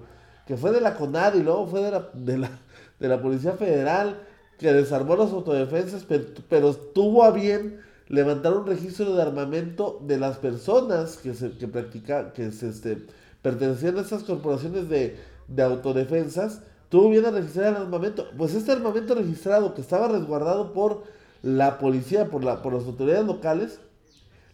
que 0.46 0.56
fue 0.56 0.72
de 0.72 0.80
la 0.80 0.96
CONAD 0.96 1.36
y 1.36 1.42
luego 1.42 1.66
fue 1.66 1.80
de 1.80 1.90
la, 1.90 2.10
de 2.12 2.38
la, 2.38 2.50
de 2.98 3.08
la 3.08 3.20
Policía 3.20 3.52
Federal, 3.52 4.20
que 4.58 4.72
desarmó 4.72 5.16
las 5.16 5.32
autodefensas, 5.32 6.04
pero, 6.48 6.74
tuvo 6.74 7.22
a 7.24 7.30
bien 7.30 7.80
levantar 8.08 8.54
un 8.54 8.66
registro 8.66 9.14
de 9.14 9.22
armamento 9.22 10.00
de 10.02 10.18
las 10.18 10.38
personas 10.38 11.16
que 11.18 11.34
se 11.34 11.52
que 11.52 11.68
practica, 11.68 12.32
que 12.32 12.50
se 12.50 12.68
este, 12.68 13.06
pertenecían 13.42 13.98
a 13.98 14.00
estas 14.00 14.24
corporaciones 14.24 14.88
de, 14.88 15.16
de 15.46 15.62
autodefensas, 15.62 16.62
tuvo 16.88 17.10
bien 17.10 17.26
a 17.26 17.30
registrar 17.30 17.68
el 17.68 17.82
armamento. 17.82 18.26
Pues 18.36 18.54
este 18.54 18.72
armamento 18.72 19.14
registrado, 19.14 19.74
que 19.74 19.80
estaba 19.80 20.08
resguardado 20.08 20.72
por 20.72 21.04
la 21.42 21.78
policía, 21.78 22.26
por, 22.26 22.44
la, 22.44 22.62
por 22.62 22.74
las 22.74 22.84
autoridades 22.84 23.26
locales, 23.26 23.80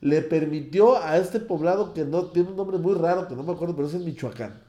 le 0.01 0.21
permitió 0.21 1.03
a 1.03 1.17
este 1.17 1.41
poblado, 1.41 1.95
que 1.95 2.05
no 2.05 2.27
tiene 2.27 2.51
un 2.51 2.57
nombre 2.57 2.79
muy 2.79 2.95
raro, 2.95 3.27
que 3.27 3.35
no 3.35 3.43
me 3.43 3.53
acuerdo, 3.53 3.75
pero 3.75 3.89
es 3.89 3.95
en 3.95 4.05
Michoacán, 4.05 4.61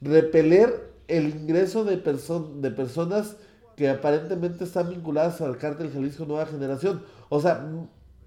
repeler 0.00 0.92
el 1.08 1.28
ingreso 1.28 1.84
de, 1.84 1.96
de 1.96 2.70
personas 2.70 3.36
que 3.76 3.88
aparentemente 3.88 4.64
están 4.64 4.88
vinculadas 4.90 5.40
al 5.40 5.58
cártel 5.58 5.92
Jalisco 5.92 6.24
Nueva 6.24 6.46
Generación. 6.46 7.02
O 7.28 7.40
sea, 7.40 7.68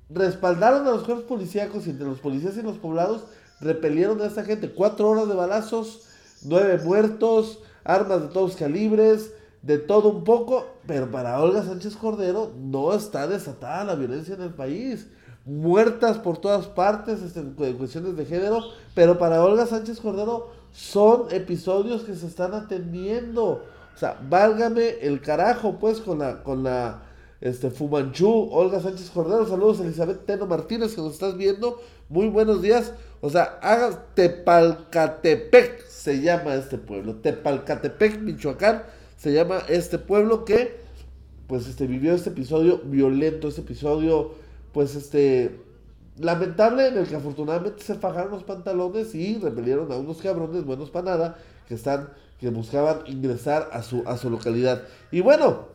respaldaron 0.10 0.88
a 0.88 0.92
los 0.92 1.04
cuerpos 1.04 1.26
policíacos 1.26 1.88
y 1.88 1.92
entre 1.92 2.08
los 2.08 2.20
policías 2.20 2.58
y 2.58 2.62
los 2.62 2.78
poblados 2.78 3.26
repelieron 3.60 4.22
a 4.22 4.26
esta 4.26 4.44
gente. 4.44 4.72
Cuatro 4.72 5.10
horas 5.10 5.28
de 5.28 5.36
balazos, 5.36 6.04
nueve 6.44 6.80
muertos, 6.84 7.60
armas 7.84 8.22
de 8.22 8.28
todos 8.28 8.56
calibres, 8.56 9.34
de 9.62 9.78
todo 9.78 10.10
un 10.10 10.24
poco, 10.24 10.66
pero 10.88 11.12
para 11.12 11.42
Olga 11.42 11.64
Sánchez 11.64 11.96
Cordero 11.96 12.52
no 12.58 12.94
está 12.94 13.28
desatada 13.28 13.84
la 13.84 13.96
violencia 13.96 14.36
en 14.36 14.42
el 14.42 14.54
país. 14.54 15.08
Muertas 15.46 16.18
por 16.18 16.38
todas 16.38 16.68
partes 16.68 17.22
este, 17.22 17.40
en 17.40 17.78
cuestiones 17.78 18.16
de 18.16 18.26
género, 18.26 18.60
pero 18.96 19.18
para 19.18 19.44
Olga 19.44 19.66
Sánchez 19.66 20.00
Cordero 20.00 20.52
son 20.72 21.26
episodios 21.32 22.04
que 22.04 22.16
se 22.16 22.28
están 22.28 22.54
atendiendo. 22.54 23.64
O 23.96 23.98
sea, 23.98 24.18
válgame 24.30 25.00
el 25.02 25.22
carajo, 25.22 25.78
pues, 25.80 26.00
con 26.00 26.20
la, 26.20 26.44
con 26.44 26.64
la 26.64 27.04
este, 27.42 27.70
Fumanchú, 27.70 28.50
Olga 28.52 28.80
Sánchez 28.80 29.10
Cordero. 29.10 29.48
Saludos, 29.48 29.80
Elizabeth 29.82 30.26
Teno 30.26 30.46
Martínez, 30.46 30.96
que 30.96 31.02
nos 31.02 31.14
estás 31.14 31.36
viendo. 31.36 31.82
Muy 32.08 32.30
buenos 32.30 32.62
días. 32.62 32.94
O 33.22 33.30
sea, 33.30 33.60
haga 33.62 34.06
Tepalcatepec 34.14 35.86
se 35.88 36.22
llama 36.22 36.56
este 36.56 36.78
pueblo. 36.78 37.16
Tepalcatepec, 37.16 38.22
Michoacán, 38.22 38.84
se 39.20 39.34
llama 39.34 39.60
este 39.68 40.00
pueblo 40.00 40.46
que, 40.46 40.80
pues, 41.48 41.68
este, 41.68 41.88
vivió 41.88 42.16
este 42.16 42.30
episodio 42.30 42.80
violento, 42.86 43.50
este 43.50 43.62
episodio, 43.62 44.32
pues, 44.72 44.96
este, 44.96 45.60
lamentable 46.18 46.88
en 46.88 46.98
el 46.98 47.06
que 47.06 47.18
afortunadamente 47.18 47.84
se 47.84 47.96
fajaron 47.96 48.32
los 48.32 48.44
pantalones 48.44 49.14
y 49.16 49.38
repelieron 49.38 49.92
a 49.92 49.98
unos 49.98 50.22
cabrones 50.22 50.64
buenos 50.64 50.90
para 50.90 51.12
nada 51.12 51.38
que 51.68 51.74
están, 51.74 52.10
que 52.40 52.50
buscaban 52.50 53.02
ingresar 53.08 53.70
a 53.74 53.84
su, 53.84 54.04
a 54.06 54.16
su 54.16 54.30
localidad. 54.30 54.84
Y 55.12 55.20
bueno, 55.20 55.68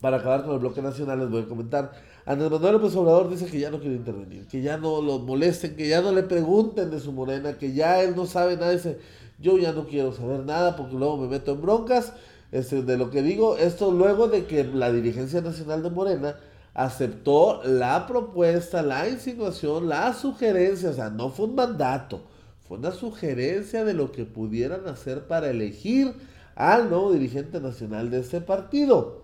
para 0.00 0.18
acabar 0.18 0.44
con 0.44 0.52
el 0.52 0.60
bloque 0.60 0.80
nacional 0.80 1.18
les 1.18 1.30
voy 1.30 1.42
a 1.42 1.48
comentar 1.48 1.90
Andrés 2.24 2.50
Manuel 2.50 2.74
López 2.74 2.94
Obrador 2.96 3.28
dice 3.28 3.46
que 3.46 3.58
ya 3.58 3.70
no 3.70 3.80
quiere 3.80 3.96
intervenir, 3.96 4.46
que 4.46 4.62
ya 4.62 4.78
no 4.78 5.02
lo 5.02 5.18
molesten, 5.18 5.76
que 5.76 5.88
ya 5.88 6.00
no 6.00 6.12
le 6.12 6.22
pregunten 6.22 6.90
de 6.90 6.98
su 7.00 7.12
morena, 7.12 7.58
que 7.58 7.74
ya 7.74 8.00
él 8.00 8.16
no 8.16 8.24
sabe 8.24 8.56
nada. 8.56 8.70
Dice, 8.70 8.98
yo 9.38 9.58
ya 9.58 9.72
no 9.72 9.86
quiero 9.86 10.12
saber 10.12 10.40
nada 10.40 10.74
porque 10.76 10.94
luego 10.94 11.18
me 11.18 11.28
meto 11.28 11.52
en 11.52 11.60
broncas. 11.60 12.14
Este, 12.54 12.82
de 12.82 12.96
lo 12.96 13.10
que 13.10 13.20
digo, 13.20 13.56
esto 13.56 13.90
luego 13.90 14.28
de 14.28 14.46
que 14.46 14.62
la 14.62 14.92
dirigencia 14.92 15.40
nacional 15.40 15.82
de 15.82 15.90
Morena 15.90 16.36
aceptó 16.72 17.60
la 17.64 18.06
propuesta, 18.06 18.80
la 18.80 19.08
insinuación, 19.08 19.88
la 19.88 20.14
sugerencia, 20.14 20.90
o 20.90 20.92
sea, 20.92 21.10
no 21.10 21.30
fue 21.30 21.46
un 21.46 21.56
mandato, 21.56 22.20
fue 22.68 22.78
una 22.78 22.92
sugerencia 22.92 23.84
de 23.84 23.94
lo 23.94 24.12
que 24.12 24.24
pudieran 24.24 24.86
hacer 24.86 25.26
para 25.26 25.50
elegir 25.50 26.14
al 26.54 26.90
nuevo 26.90 27.10
dirigente 27.12 27.60
nacional 27.60 28.08
de 28.08 28.20
este 28.20 28.40
partido. 28.40 29.22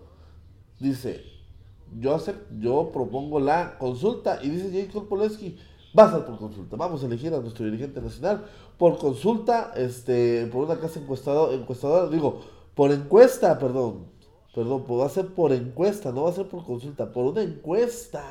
Dice, 0.81 1.23
yo, 2.01 2.21
yo 2.59 2.91
propongo 2.91 3.39
la 3.39 3.77
consulta 3.77 4.39
y 4.43 4.49
dice 4.49 4.87
Jacob 4.87 5.07
Poleski, 5.07 5.57
va 5.97 6.03
a 6.03 6.11
ser 6.11 6.25
por 6.25 6.37
consulta, 6.37 6.75
vamos 6.75 7.01
a 7.01 7.05
elegir 7.05 7.33
a 7.33 7.39
nuestro 7.39 7.63
dirigente 7.63 8.01
nacional 8.01 8.43
por 8.77 8.97
consulta, 8.97 9.71
este, 9.77 10.47
por 10.47 10.65
una 10.65 10.81
casa 10.81 10.99
encuestadora, 10.99 11.53
encuestadora 11.53 12.09
digo, 12.09 12.59
por 12.75 12.91
encuesta, 12.91 13.57
perdón, 13.59 14.05
perdón, 14.55 14.83
pues 14.85 15.01
va 15.01 15.05
a 15.05 15.09
ser 15.09 15.27
por 15.27 15.51
encuesta, 15.53 16.11
no 16.11 16.23
va 16.23 16.29
a 16.29 16.33
ser 16.33 16.47
por 16.47 16.65
consulta, 16.65 17.11
por 17.11 17.25
una 17.25 17.41
encuesta. 17.41 18.23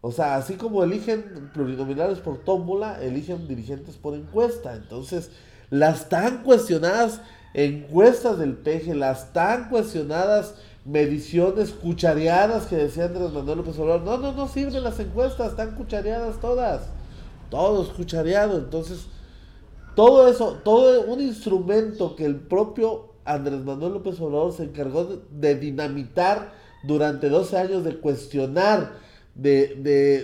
O 0.00 0.12
sea, 0.12 0.36
así 0.36 0.54
como 0.54 0.84
eligen 0.84 1.50
plurinominales 1.52 2.18
por 2.20 2.38
tómbola, 2.38 3.02
eligen 3.02 3.48
dirigentes 3.48 3.96
por 3.96 4.14
encuesta. 4.14 4.74
Entonces, 4.74 5.30
las 5.70 6.08
tan 6.08 6.42
cuestionadas 6.42 7.20
encuestas 7.54 8.38
del 8.38 8.54
PG, 8.54 8.94
las 8.94 9.32
tan 9.32 9.68
cuestionadas 9.68 10.54
mediciones 10.84 11.72
cuchareadas 11.72 12.66
que 12.66 12.76
decía 12.76 13.06
Andrés 13.06 13.32
Manuel 13.32 13.58
López 13.58 13.78
Obrador. 13.78 14.02
No, 14.02 14.18
no, 14.18 14.32
no 14.32 14.48
sirven 14.48 14.84
las 14.84 15.00
encuestas, 15.00 15.50
están 15.50 15.74
cuchareadas 15.74 16.40
todas. 16.40 16.82
Todos 17.50 17.88
cuchareados. 17.88 18.62
Entonces, 18.62 19.06
todo 19.96 20.28
eso, 20.28 20.58
todo 20.62 21.02
un 21.02 21.20
instrumento 21.20 22.14
que 22.14 22.24
el 22.24 22.36
propio 22.36 23.15
Andrés 23.26 23.64
Manuel 23.64 23.94
López 23.94 24.20
Obrador 24.20 24.52
se 24.52 24.64
encargó 24.64 25.04
de, 25.04 25.54
dinamitar 25.56 26.52
durante 26.84 27.28
12 27.28 27.58
años, 27.58 27.84
de 27.84 27.98
cuestionar, 27.98 28.92
de, 29.34 29.74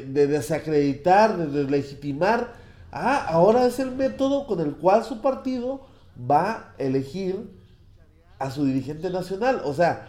de, 0.07 0.27
desacreditar, 0.27 1.37
de 1.37 1.47
deslegitimar. 1.47 2.55
Ah, 2.93 3.27
ahora 3.29 3.67
es 3.67 3.79
el 3.79 3.91
método 3.93 4.47
con 4.47 4.61
el 4.61 4.77
cual 4.77 5.05
su 5.05 5.21
partido 5.21 5.83
va 6.19 6.51
a 6.51 6.75
elegir 6.79 7.51
a 8.39 8.51
su 8.51 8.65
dirigente 8.65 9.11
nacional. 9.11 9.63
O 9.65 9.75
sea, 9.75 10.09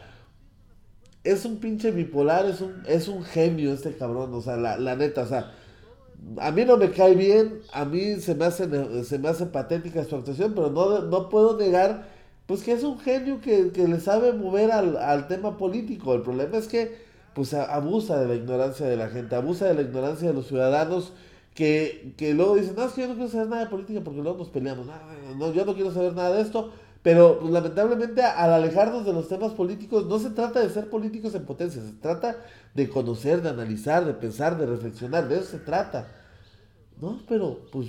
es 1.24 1.46
un 1.46 1.58
pinche 1.58 1.92
bipolar, 1.92 2.46
es 2.46 2.62
un, 2.62 2.84
es 2.88 3.08
un 3.08 3.24
genio 3.24 3.74
este 3.74 3.96
cabrón, 3.96 4.34
o 4.34 4.42
sea, 4.42 4.58
la, 4.58 4.78
la 4.78 4.96
neta, 4.96 5.22
o 5.22 5.28
sea, 5.28 5.52
a 6.38 6.52
mí 6.52 6.66
no 6.66 6.78
me 6.78 6.92
cae 6.92 7.16
bien, 7.16 7.62
a 7.72 7.86
mí 7.86 8.20
se 8.20 8.36
me 8.36 8.46
hace, 8.46 9.04
se 9.04 9.20
me 9.20 9.30
hace 9.30 9.46
patética 9.46 10.04
su 10.04 10.16
actuación, 10.16 10.54
pero 10.54 10.70
no, 10.70 11.04
no 11.04 11.30
puedo 11.30 11.58
negar, 11.58 12.08
pues 12.54 12.62
que 12.62 12.74
es 12.74 12.84
un 12.84 13.00
genio 13.00 13.42
que, 13.42 13.72
le 13.76 14.00
sabe 14.00 14.32
mover 14.32 14.72
al, 14.72 15.28
tema 15.28 15.58
político. 15.58 16.14
El 16.14 16.22
problema 16.22 16.56
es 16.60 16.68
que, 16.68 17.00
pues 17.34 17.56
abusa 17.56 18.20
de 18.20 18.28
la 18.28 18.36
ignorancia 18.36 18.86
de 18.86 18.96
la 18.96 19.10
gente, 19.10 19.36
abusa 19.36 19.66
de 19.66 19.74
la 19.74 19.82
ignorancia 19.82 20.28
de 20.28 20.36
los 20.36 20.50
ciudadanos, 20.50 21.14
que, 21.56 22.14
que 22.16 22.36
luego 22.36 22.54
dicen, 22.56 22.76
no, 22.76 22.84
es 22.84 22.92
que 22.92 23.02
yo 23.02 23.08
no 23.08 23.16
quiero 23.16 23.32
saber 23.32 23.48
nada 23.48 23.64
de 23.64 23.72
política 23.72 24.02
porque 24.04 24.22
luego 24.22 24.38
nos 24.38 24.50
peleamos, 24.50 24.86
no, 24.86 24.94
no 25.36 25.52
yo 25.52 25.66
no 25.66 25.74
quiero 25.74 25.92
saber 25.92 26.14
nada 26.14 26.36
de 26.36 26.44
esto, 26.44 26.72
pero 27.02 27.40
pues, 27.40 27.52
lamentablemente 27.52 28.22
al 28.22 28.54
alejarnos 28.54 29.04
de 29.04 29.14
los 29.14 29.28
temas 29.28 29.54
políticos 29.54 30.06
no 30.06 30.20
se 30.20 30.30
trata 30.30 30.60
de 30.60 30.70
ser 30.70 30.92
políticos 30.92 31.34
en 31.34 31.48
potencia, 31.48 31.82
se 31.82 31.94
trata 31.94 32.38
de 32.76 32.88
conocer, 32.88 33.42
de 33.42 33.50
analizar, 33.50 34.06
de 34.06 34.14
pensar, 34.14 34.60
de 34.60 34.68
reflexionar, 34.68 35.28
de 35.28 35.38
eso 35.38 35.46
se 35.46 35.58
trata. 35.58 36.08
No, 37.02 37.20
pero 37.28 37.62
pues 37.72 37.88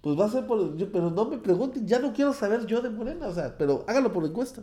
pues 0.00 0.18
va 0.18 0.26
a 0.26 0.30
ser 0.30 0.46
por 0.46 0.76
yo, 0.76 0.90
pero 0.90 1.10
no 1.10 1.26
me 1.26 1.38
pregunten, 1.38 1.86
ya 1.86 1.98
no 1.98 2.12
quiero 2.12 2.32
saber 2.32 2.66
yo 2.66 2.80
de 2.80 2.90
Morena, 2.90 3.26
o 3.28 3.34
sea, 3.34 3.56
pero 3.58 3.84
hágalo 3.86 4.12
por 4.12 4.24
encuesta. 4.24 4.62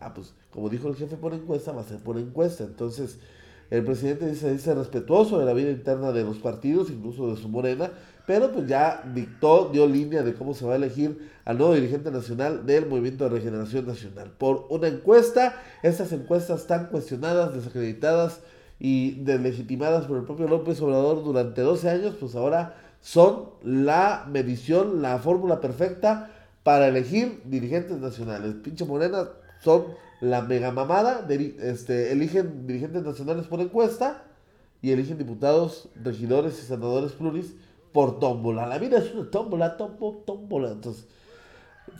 Ah, 0.00 0.12
pues 0.12 0.34
como 0.52 0.68
dijo 0.68 0.88
el 0.88 0.96
jefe 0.96 1.16
por 1.16 1.32
encuesta, 1.32 1.72
va 1.72 1.82
a 1.82 1.84
ser 1.84 1.98
por 1.98 2.18
encuesta. 2.18 2.64
Entonces, 2.64 3.18
el 3.70 3.84
presidente 3.84 4.28
dice, 4.28 4.52
dice 4.52 4.74
respetuoso 4.74 5.38
de 5.38 5.46
la 5.46 5.52
vida 5.52 5.70
interna 5.70 6.12
de 6.12 6.24
los 6.24 6.38
partidos, 6.38 6.90
incluso 6.90 7.30
de 7.30 7.40
su 7.40 7.48
Morena, 7.48 7.90
pero 8.26 8.52
pues 8.52 8.66
ya 8.68 9.02
dictó, 9.14 9.70
dio 9.72 9.86
línea 9.86 10.22
de 10.22 10.34
cómo 10.34 10.54
se 10.54 10.66
va 10.66 10.74
a 10.74 10.76
elegir 10.76 11.30
al 11.44 11.58
nuevo 11.58 11.74
dirigente 11.74 12.10
nacional 12.10 12.66
del 12.66 12.86
Movimiento 12.86 13.24
de 13.24 13.30
Regeneración 13.30 13.86
Nacional. 13.86 14.32
Por 14.36 14.66
una 14.70 14.88
encuesta, 14.88 15.60
estas 15.82 16.12
encuestas 16.12 16.60
están 16.60 16.86
cuestionadas, 16.86 17.54
desacreditadas 17.54 18.40
y 18.78 19.22
deslegitimadas 19.22 20.06
por 20.06 20.18
el 20.18 20.24
propio 20.24 20.48
López 20.48 20.80
Obrador 20.82 21.24
durante 21.24 21.62
12 21.62 21.88
años, 21.88 22.16
pues 22.18 22.34
ahora 22.34 22.76
son 23.02 23.50
la 23.62 24.24
medición, 24.30 25.02
la 25.02 25.18
fórmula 25.18 25.60
perfecta 25.60 26.30
para 26.62 26.88
elegir 26.88 27.42
dirigentes 27.44 27.98
nacionales. 27.98 28.54
Pinche 28.62 28.86
Morena 28.86 29.28
son 29.60 29.84
la 30.20 30.40
mega 30.40 30.70
mamada, 30.70 31.26
este, 31.28 32.12
eligen 32.12 32.66
dirigentes 32.66 33.02
nacionales 33.02 33.46
por 33.48 33.60
encuesta 33.60 34.22
y 34.80 34.92
eligen 34.92 35.18
diputados, 35.18 35.88
regidores 36.02 36.58
y 36.60 36.66
senadores 36.66 37.12
pluris 37.12 37.54
por 37.92 38.20
tómbola. 38.20 38.66
La 38.66 38.78
vida 38.78 38.98
es 38.98 39.12
una 39.12 39.30
tómbola, 39.30 39.76
tómbola, 39.76 40.18
tómbola. 40.24 40.70
Entonces, 40.70 41.06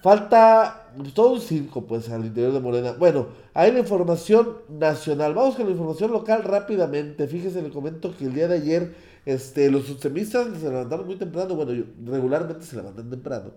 falta 0.03 0.89
pues, 0.97 1.13
todo 1.15 1.33
un 1.33 1.41
circo, 1.41 1.85
pues, 1.85 2.09
al 2.11 2.25
interior 2.25 2.53
de 2.53 2.61
Morena. 2.61 2.93
Bueno, 2.93 3.27
hay 3.55 3.73
la 3.73 3.81
información 3.81 4.59
nacional. 4.69 5.35
Vamos 5.35 5.57
con 5.57 5.67
la 5.67 5.73
información 5.73 6.13
local 6.13 6.45
rápidamente. 6.45 7.27
Fíjese, 7.27 7.61
le 7.61 7.71
comento 7.71 8.15
que 8.17 8.27
el 8.27 8.35
día 8.35 8.47
de 8.47 8.55
ayer, 8.55 8.95
este, 9.25 9.71
los 9.71 9.87
sustemistas 9.87 10.49
se 10.59 10.69
levantaron 10.69 11.07
muy 11.07 11.17
temprano. 11.17 11.55
Bueno, 11.55 11.85
regularmente 12.07 12.65
se 12.65 12.77
levantan 12.77 13.11
temprano. 13.11 13.53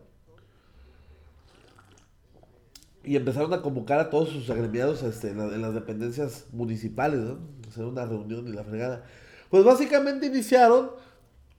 Y 3.03 3.15
empezaron 3.15 3.53
a 3.53 3.62
convocar 3.62 4.00
a 4.00 4.10
todos 4.10 4.29
sus 4.29 4.50
agremiados 4.50 5.03
este, 5.03 5.29
en, 5.29 5.62
las 5.62 5.74
dependencias 5.74 6.45
municipales, 6.51 7.19
¿no? 7.19 7.39
Hacer 7.69 7.86
una 7.86 8.05
reunión 8.05 8.48
y 8.48 8.51
la 8.51 8.63
fregada. 8.63 9.03
Pues 9.50 9.63
básicamente 9.63 10.25
iniciaron 10.25 10.89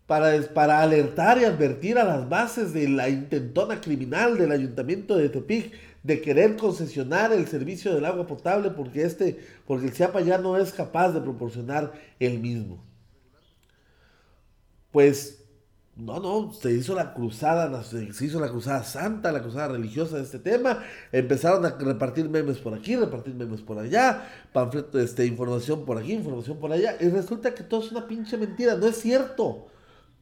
para, 0.06 0.40
para 0.54 0.82
alertar 0.82 1.38
y 1.38 1.44
advertir 1.44 1.98
a 1.98 2.04
las 2.04 2.28
bases 2.28 2.72
de 2.72 2.88
la 2.88 3.08
intentona 3.08 3.80
criminal 3.80 4.38
del 4.38 4.52
ayuntamiento 4.52 5.16
de 5.16 5.28
Tepic 5.28 5.72
de 6.02 6.20
querer 6.20 6.56
concesionar 6.56 7.32
el 7.32 7.48
servicio 7.48 7.94
del 7.94 8.04
agua 8.04 8.26
potable 8.26 8.70
porque 8.70 9.02
este, 9.02 9.38
porque 9.66 9.86
el 9.86 9.92
CIAPA 9.92 10.20
ya 10.20 10.38
no 10.38 10.56
es 10.56 10.72
capaz 10.72 11.12
de 11.12 11.20
proporcionar 11.20 11.92
el 12.20 12.38
mismo. 12.38 12.84
Pues 14.96 15.44
no, 15.94 16.20
no, 16.20 16.54
se 16.54 16.72
hizo 16.72 16.94
la 16.94 17.12
cruzada, 17.12 17.84
se 17.84 18.24
hizo 18.24 18.40
la 18.40 18.48
cruzada 18.48 18.82
santa, 18.82 19.30
la 19.30 19.42
cruzada 19.42 19.68
religiosa 19.68 20.16
de 20.16 20.22
este 20.22 20.38
tema. 20.38 20.84
Empezaron 21.12 21.66
a 21.66 21.76
repartir 21.76 22.30
memes 22.30 22.56
por 22.56 22.72
aquí, 22.72 22.96
repartir 22.96 23.34
memes 23.34 23.60
por 23.60 23.78
allá, 23.78 24.26
panfleto, 24.54 24.98
este, 24.98 25.26
información 25.26 25.84
por 25.84 25.98
aquí, 25.98 26.14
información 26.14 26.58
por 26.58 26.72
allá. 26.72 26.96
Y 26.98 27.10
resulta 27.10 27.54
que 27.54 27.62
todo 27.62 27.84
es 27.84 27.92
una 27.92 28.08
pinche 28.08 28.38
mentira, 28.38 28.74
no 28.76 28.86
es 28.86 28.96
cierto. 28.96 29.66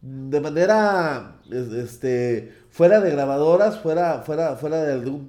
De 0.00 0.40
manera, 0.40 1.36
este, 1.52 2.52
fuera 2.68 2.98
de 2.98 3.12
grabadoras, 3.12 3.78
fuera, 3.78 4.22
fuera, 4.22 4.56
fuera 4.56 4.82
de 4.82 4.92
algún 4.92 5.28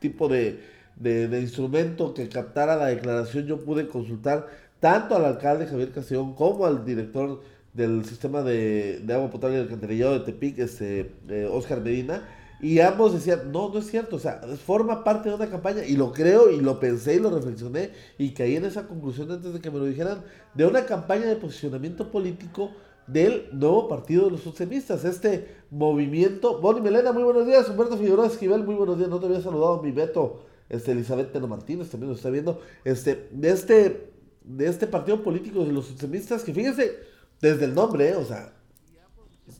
tipo 0.00 0.26
de, 0.26 0.64
de 0.96 1.40
instrumento 1.40 2.12
que 2.12 2.28
captara 2.28 2.74
la 2.74 2.86
declaración, 2.86 3.46
yo 3.46 3.64
pude 3.64 3.86
consultar 3.86 4.48
tanto 4.80 5.14
al 5.14 5.24
alcalde 5.24 5.68
Javier 5.68 5.92
Castellón 5.92 6.34
como 6.34 6.66
al 6.66 6.84
director 6.84 7.40
del 7.76 8.04
sistema 8.06 8.42
de, 8.42 9.04
agua 9.10 9.30
potable 9.30 9.58
y 9.58 9.60
alcantarillado 9.60 10.14
de 10.14 10.20
Tepic, 10.20 10.58
este, 10.58 11.12
Oscar 11.50 11.82
Medina, 11.82 12.26
y 12.60 12.80
ambos 12.80 13.12
decían, 13.12 13.52
no, 13.52 13.68
no 13.68 13.78
es 13.78 13.86
cierto, 13.86 14.16
o 14.16 14.18
sea, 14.18 14.40
forma 14.64 15.04
parte 15.04 15.28
de 15.28 15.34
una 15.34 15.50
campaña, 15.50 15.84
y 15.84 15.94
lo 15.94 16.12
creo, 16.12 16.50
y 16.50 16.60
lo 16.60 16.80
pensé, 16.80 17.16
y 17.16 17.20
lo 17.20 17.30
reflexioné, 17.30 17.90
y 18.16 18.30
caí 18.32 18.56
en 18.56 18.64
esa 18.64 18.88
conclusión 18.88 19.30
antes 19.30 19.52
de 19.52 19.60
que 19.60 19.70
me 19.70 19.78
lo 19.78 19.84
dijeran, 19.84 20.22
de 20.54 20.64
una 20.64 20.86
campaña 20.86 21.26
de 21.26 21.36
posicionamiento 21.36 22.10
político 22.10 22.70
del 23.06 23.48
nuevo 23.52 23.88
partido 23.88 24.24
de 24.24 24.30
los 24.32 24.40
socialistas, 24.40 25.04
este 25.04 25.56
movimiento. 25.70 26.60
Bonnie 26.60 26.80
Melena, 26.80 27.12
muy 27.12 27.24
buenos 27.24 27.46
días, 27.46 27.68
Humberto 27.68 27.98
Figueroa 27.98 28.26
Esquivel, 28.26 28.64
muy 28.64 28.74
buenos 28.74 28.96
días, 28.96 29.10
no 29.10 29.20
te 29.20 29.26
había 29.26 29.42
saludado, 29.42 29.82
mi 29.82 29.92
Beto, 29.92 30.46
este, 30.70 30.92
Elizabeth 30.92 31.32
Teno 31.32 31.46
Martínez 31.46 31.90
también 31.90 32.08
lo 32.08 32.16
está 32.16 32.30
viendo, 32.30 32.60
este, 32.84 33.28
de 33.32 33.50
este, 33.50 34.10
de 34.42 34.66
este 34.66 34.86
partido 34.86 35.22
político 35.22 35.62
de 35.62 35.72
los 35.72 35.86
socialistas, 35.86 36.42
que 36.42 36.54
fíjense, 36.54 37.15
desde 37.40 37.66
el 37.66 37.74
nombre, 37.74 38.16
o 38.16 38.24
sea, 38.24 38.52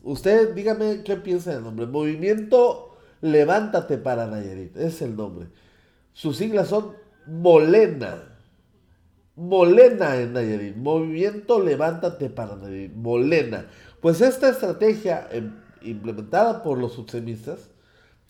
usted 0.03 0.53
dígame 0.53 1.03
qué 1.03 1.15
piensa 1.17 1.53
del 1.53 1.63
nombre. 1.63 1.85
Movimiento 1.85 2.97
Levántate 3.21 3.97
para 3.97 4.27
Nayarit, 4.27 4.77
es 4.77 5.01
el 5.01 5.15
nombre. 5.15 5.47
Sus 6.13 6.37
siglas 6.37 6.67
son 6.67 6.93
Molena. 7.25 8.23
Molena 9.35 10.17
en 10.17 10.33
Nayarit. 10.33 10.75
Movimiento 10.75 11.59
Levántate 11.59 12.29
para 12.29 12.55
Nayarit. 12.55 12.93
Molena. 12.93 13.67
Pues 14.01 14.21
esta 14.21 14.49
estrategia 14.49 15.27
em, 15.31 15.55
implementada 15.81 16.63
por 16.63 16.77
los 16.77 16.93
subsemistas 16.93 17.69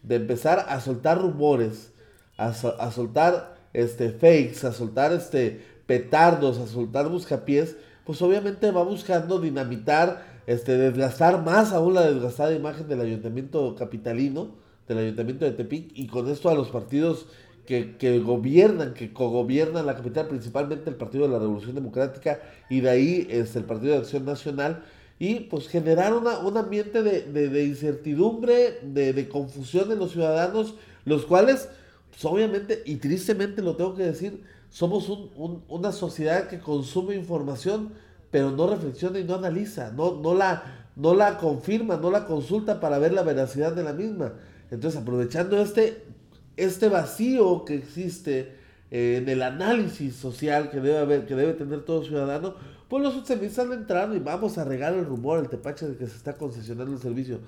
de 0.03 0.15
empezar 0.15 0.65
a 0.69 0.79
soltar 0.79 1.21
rumores, 1.21 1.91
a, 2.37 2.47
a 2.47 2.91
soltar 2.91 3.57
este, 3.73 4.11
fakes, 4.11 4.65
a 4.65 4.71
soltar 4.71 5.11
este, 5.11 5.61
petardos, 5.85 6.59
a 6.59 6.67
soltar 6.67 7.09
buscapiés, 7.09 7.75
pues 8.07 8.21
obviamente 8.21 8.71
va 8.71 8.83
buscando 8.83 9.37
dinamitar, 9.41 10.25
este, 10.47 10.77
desgastar 10.77 11.43
más 11.43 11.73
aún 11.73 11.93
la 11.93 12.09
desgastada 12.09 12.53
imagen 12.53 12.87
del 12.87 13.01
ayuntamiento 13.01 13.75
capitalino, 13.75 14.55
del 14.87 14.99
ayuntamiento 14.99 15.43
de 15.43 15.51
Tepic, 15.51 15.91
y 15.93 16.07
con 16.07 16.29
esto 16.29 16.49
a 16.49 16.55
los 16.55 16.69
partidos 16.69 17.25
que, 17.65 17.97
que 17.97 18.19
gobiernan, 18.19 18.93
que 18.93 19.11
cogobiernan 19.11 19.85
la 19.85 19.97
capital, 19.97 20.29
principalmente 20.29 20.89
el 20.89 20.95
Partido 20.95 21.25
de 21.25 21.33
la 21.33 21.39
Revolución 21.39 21.75
Democrática, 21.75 22.39
y 22.69 22.79
de 22.79 22.89
ahí 22.89 23.27
es 23.29 23.57
el 23.57 23.65
Partido 23.65 23.91
de 23.91 23.99
Acción 23.99 24.23
Nacional, 24.23 24.85
y 25.19 25.41
pues 25.41 25.67
generar 25.67 26.13
una, 26.13 26.39
un 26.39 26.55
ambiente 26.55 27.03
de, 27.03 27.23
de, 27.23 27.65
incertidumbre, 27.65 28.79
de, 28.83 29.11
de, 29.11 29.27
confusión 29.27 29.91
en 29.91 29.99
los 29.99 30.13
ciudadanos, 30.13 30.75
los 31.03 31.25
cuales, 31.25 31.67
pues 32.09 32.23
obviamente, 32.23 32.83
y 32.85 32.95
tristemente 32.95 33.61
lo 33.61 33.75
tengo 33.75 33.95
que 33.95 34.03
decir, 34.03 34.43
somos 34.69 35.09
una 35.67 35.91
sociedad 35.91 36.47
que 36.47 36.59
consume 36.59 37.15
información, 37.15 37.93
pero 38.31 38.51
no 38.51 38.67
reflexiona 38.67 39.19
y 39.19 39.23
no 39.23 39.35
analiza, 39.35 39.91
no, 39.91 40.19
no, 40.21 40.33
la, 40.33 40.89
no 40.95 41.13
la 41.13 41.37
confirma, 41.37 41.97
no 41.97 42.11
la 42.11 42.25
consulta 42.25 42.79
para 42.79 42.99
ver 42.99 43.13
la 43.13 43.23
veracidad 43.23 43.73
de 43.73 43.83
la 43.83 43.93
misma. 43.93 44.33
Entonces, 44.69 44.99
aprovechando 45.01 45.61
este, 45.61 46.03
este 46.57 46.89
vacío 46.89 47.63
que 47.63 47.75
existe 47.75 48.55
eh, 48.91 49.19
en 49.21 49.29
el 49.29 49.41
análisis 49.41 50.15
social 50.15 50.69
que 50.69 50.79
debe 50.79 50.97
haber, 50.97 51.25
que 51.25 51.35
debe 51.35 51.53
tener 51.53 51.83
todo 51.83 52.03
ciudadano, 52.03 52.55
pues 52.89 53.03
los 53.03 53.15
extremistas 53.15 53.65
han 53.65 53.73
entrado 53.73 54.15
y 54.15 54.19
vamos 54.19 54.57
a 54.57 54.63
regar 54.63 54.93
el 54.93 55.05
rumor, 55.05 55.39
el 55.39 55.49
tepache 55.49 55.87
de 55.87 55.97
que 55.97 56.07
se 56.07 56.15
está 56.15 56.33
concesionando 56.33 56.93
el 56.93 56.99
servicio. 56.99 57.39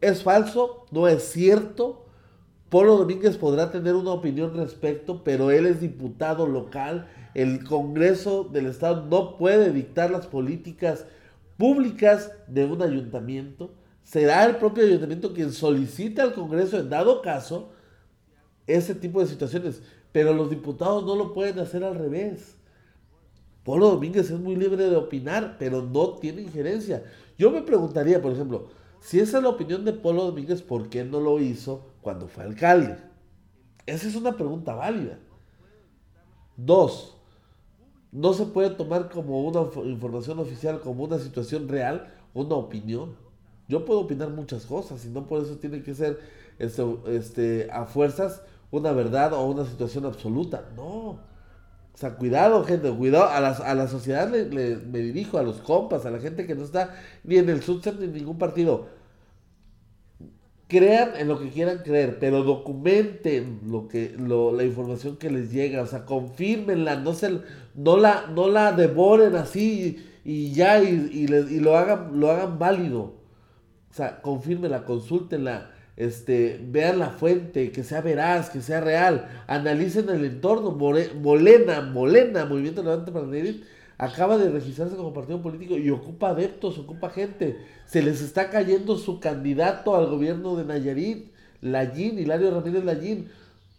es 0.00 0.22
falso, 0.22 0.86
no 0.90 1.08
es 1.08 1.24
cierto, 1.24 2.03
Polo 2.74 2.96
Domínguez 2.96 3.36
podrá 3.36 3.70
tener 3.70 3.94
una 3.94 4.10
opinión 4.10 4.52
respecto, 4.56 5.22
pero 5.22 5.52
él 5.52 5.64
es 5.64 5.80
diputado 5.80 6.48
local. 6.48 7.06
El 7.32 7.62
Congreso 7.62 8.50
del 8.52 8.66
Estado 8.66 9.06
no 9.06 9.36
puede 9.36 9.70
dictar 9.70 10.10
las 10.10 10.26
políticas 10.26 11.06
públicas 11.56 12.32
de 12.48 12.64
un 12.64 12.82
ayuntamiento. 12.82 13.70
Será 14.02 14.44
el 14.44 14.56
propio 14.56 14.82
ayuntamiento 14.82 15.32
quien 15.32 15.52
solicite 15.52 16.20
al 16.20 16.34
Congreso, 16.34 16.76
en 16.76 16.90
dado 16.90 17.22
caso, 17.22 17.70
ese 18.66 18.96
tipo 18.96 19.20
de 19.20 19.28
situaciones. 19.28 19.80
Pero 20.10 20.34
los 20.34 20.50
diputados 20.50 21.04
no 21.04 21.14
lo 21.14 21.32
pueden 21.32 21.60
hacer 21.60 21.84
al 21.84 21.94
revés. 21.94 22.56
Polo 23.62 23.90
Domínguez 23.90 24.32
es 24.32 24.40
muy 24.40 24.56
libre 24.56 24.90
de 24.90 24.96
opinar, 24.96 25.58
pero 25.60 25.80
no 25.80 26.14
tiene 26.14 26.42
injerencia. 26.42 27.04
Yo 27.38 27.52
me 27.52 27.62
preguntaría, 27.62 28.20
por 28.20 28.32
ejemplo, 28.32 28.66
si 28.98 29.20
esa 29.20 29.36
es 29.36 29.44
la 29.44 29.50
opinión 29.50 29.84
de 29.84 29.92
Polo 29.92 30.24
Domínguez, 30.24 30.60
¿por 30.60 30.88
qué 30.88 31.04
no 31.04 31.20
lo 31.20 31.38
hizo 31.38 31.93
cuando 32.04 32.28
fue 32.28 32.44
alcalde? 32.44 32.96
Esa 33.86 34.06
es 34.06 34.14
una 34.14 34.36
pregunta 34.36 34.74
válida. 34.74 35.18
Dos, 36.56 37.16
no 38.12 38.32
se 38.32 38.46
puede 38.46 38.70
tomar 38.70 39.10
como 39.10 39.42
una 39.42 39.62
información 39.86 40.38
oficial, 40.38 40.80
como 40.80 41.02
una 41.02 41.18
situación 41.18 41.66
real, 41.66 42.14
una 42.32 42.54
opinión. 42.54 43.16
Yo 43.66 43.84
puedo 43.84 44.00
opinar 44.00 44.28
muchas 44.30 44.66
cosas 44.66 45.04
y 45.04 45.08
no 45.08 45.26
por 45.26 45.42
eso 45.42 45.56
tiene 45.56 45.82
que 45.82 45.94
ser 45.94 46.20
este, 46.58 46.84
este, 47.08 47.68
a 47.72 47.86
fuerzas 47.86 48.42
una 48.70 48.92
verdad 48.92 49.32
o 49.32 49.44
una 49.46 49.64
situación 49.64 50.04
absoluta. 50.04 50.64
No. 50.76 51.18
O 51.94 51.96
sea, 51.96 52.16
cuidado, 52.16 52.64
gente, 52.64 52.90
cuidado. 52.90 53.30
A 53.30 53.40
la, 53.40 53.50
a 53.50 53.74
la 53.74 53.88
sociedad 53.88 54.28
le, 54.28 54.76
me 54.76 54.98
dirijo, 54.98 55.38
a 55.38 55.42
los 55.42 55.56
compas, 55.56 56.04
a 56.06 56.10
la 56.10 56.18
gente 56.18 56.46
que 56.46 56.54
no 56.54 56.64
está 56.64 56.94
ni 57.24 57.36
en 57.36 57.48
el 57.48 57.62
subset 57.62 57.98
ni 57.98 58.04
en 58.04 58.12
ningún 58.12 58.36
partido. 58.36 58.88
Crean 60.66 61.10
en 61.16 61.28
lo 61.28 61.38
que 61.38 61.50
quieran 61.50 61.78
creer, 61.78 62.18
pero 62.18 62.42
documenten 62.42 63.60
lo 63.66 63.86
que, 63.86 64.14
lo, 64.18 64.52
la 64.52 64.64
información 64.64 65.16
que 65.16 65.30
les 65.30 65.52
llega, 65.52 65.82
o 65.82 65.86
sea, 65.86 66.04
confirmenla, 66.04 66.96
no, 66.96 67.12
se, 67.12 67.40
no, 67.74 67.96
la, 67.96 68.26
no 68.34 68.48
la 68.48 68.72
devoren 68.72 69.36
así 69.36 70.04
y, 70.24 70.52
ya, 70.52 70.82
y, 70.82 71.10
y, 71.12 71.24
y, 71.24 71.60
lo, 71.60 71.76
hagan, 71.76 72.18
lo 72.18 72.30
hagan 72.30 72.58
válido. 72.58 73.00
O 73.90 73.94
sea, 73.94 74.22
confirmenla, 74.22 74.84
consúltenla 74.84 75.70
este, 75.96 76.60
vean 76.60 76.98
la 76.98 77.10
fuente, 77.10 77.70
que 77.70 77.84
sea 77.84 78.00
veraz, 78.00 78.50
que 78.50 78.60
sea 78.60 78.80
real, 78.80 79.28
analicen 79.46 80.08
el 80.08 80.24
entorno. 80.24 80.72
Molena, 80.72 81.80
Molena, 81.82 82.44
Movimiento 82.46 82.82
Levante 82.82 83.12
para 83.12 83.26
acaba 83.98 84.38
de 84.38 84.50
registrarse 84.50 84.96
como 84.96 85.12
partido 85.12 85.40
político 85.40 85.76
y 85.76 85.90
ocupa 85.90 86.30
adeptos, 86.30 86.78
ocupa 86.78 87.10
gente. 87.10 87.58
Se 87.86 88.02
les 88.02 88.20
está 88.20 88.50
cayendo 88.50 88.96
su 88.96 89.20
candidato 89.20 89.94
al 89.94 90.06
gobierno 90.06 90.56
de 90.56 90.64
Nayarit, 90.64 91.32
Lallín, 91.60 92.18
Hilario 92.18 92.50
Ramírez 92.50 92.84
Lallín. 92.84 93.30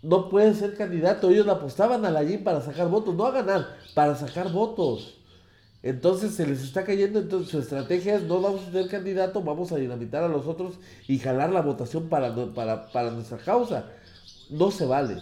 No 0.02 0.30
puede 0.30 0.54
ser 0.54 0.76
candidato. 0.76 1.30
Ellos 1.30 1.48
apostaban 1.48 2.06
a 2.06 2.12
Lallín 2.12 2.44
para 2.44 2.62
sacar 2.62 2.88
votos, 2.90 3.16
no 3.16 3.26
a 3.26 3.32
ganar, 3.32 3.68
para 3.94 4.16
sacar 4.16 4.52
votos. 4.52 5.18
Entonces 5.82 6.34
se 6.34 6.48
les 6.48 6.64
está 6.64 6.84
cayendo, 6.84 7.20
entonces 7.20 7.52
su 7.52 7.60
estrategia 7.60 8.16
es 8.16 8.24
no 8.24 8.42
vamos 8.42 8.64
a 8.64 8.72
tener 8.72 8.88
candidato, 8.90 9.44
vamos 9.44 9.72
a 9.72 9.76
dinamitar 9.76 10.24
a 10.24 10.28
los 10.28 10.48
otros 10.48 10.80
y 11.08 11.20
jalar 11.20 11.52
la 11.52 11.62
votación 11.62 12.10
para, 12.10 12.34
para, 12.56 12.92
para 12.92 13.12
nuestra 13.12 13.38
causa. 13.38 13.86
No 14.50 14.72
se 14.72 14.86
vale. 14.86 15.18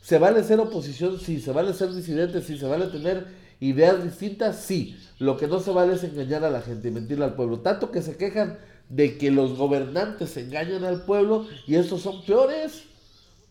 Se 0.00 0.18
vale 0.18 0.44
ser 0.44 0.60
oposición, 0.60 1.18
sí, 1.18 1.40
se 1.40 1.50
vale 1.50 1.72
ser 1.72 1.92
disidente, 1.92 2.42
sí, 2.42 2.58
se 2.58 2.66
vale 2.66 2.86
tener 2.88 3.26
ideas 3.60 4.02
distintas, 4.02 4.56
sí. 4.56 4.96
Lo 5.18 5.36
que 5.36 5.46
no 5.46 5.60
se 5.60 5.70
vale 5.70 5.94
es 5.94 6.04
engañar 6.04 6.44
a 6.44 6.50
la 6.50 6.60
gente 6.60 6.88
y 6.88 6.90
mentirle 6.90 7.24
al 7.24 7.34
pueblo. 7.34 7.60
Tanto 7.60 7.90
que 7.90 8.02
se 8.02 8.16
quejan 8.16 8.58
de 8.88 9.16
que 9.16 9.30
los 9.30 9.56
gobernantes 9.56 10.36
engañan 10.36 10.84
al 10.84 11.04
pueblo 11.04 11.46
y 11.66 11.76
estos 11.76 12.02
son 12.02 12.24
peores. 12.24 12.84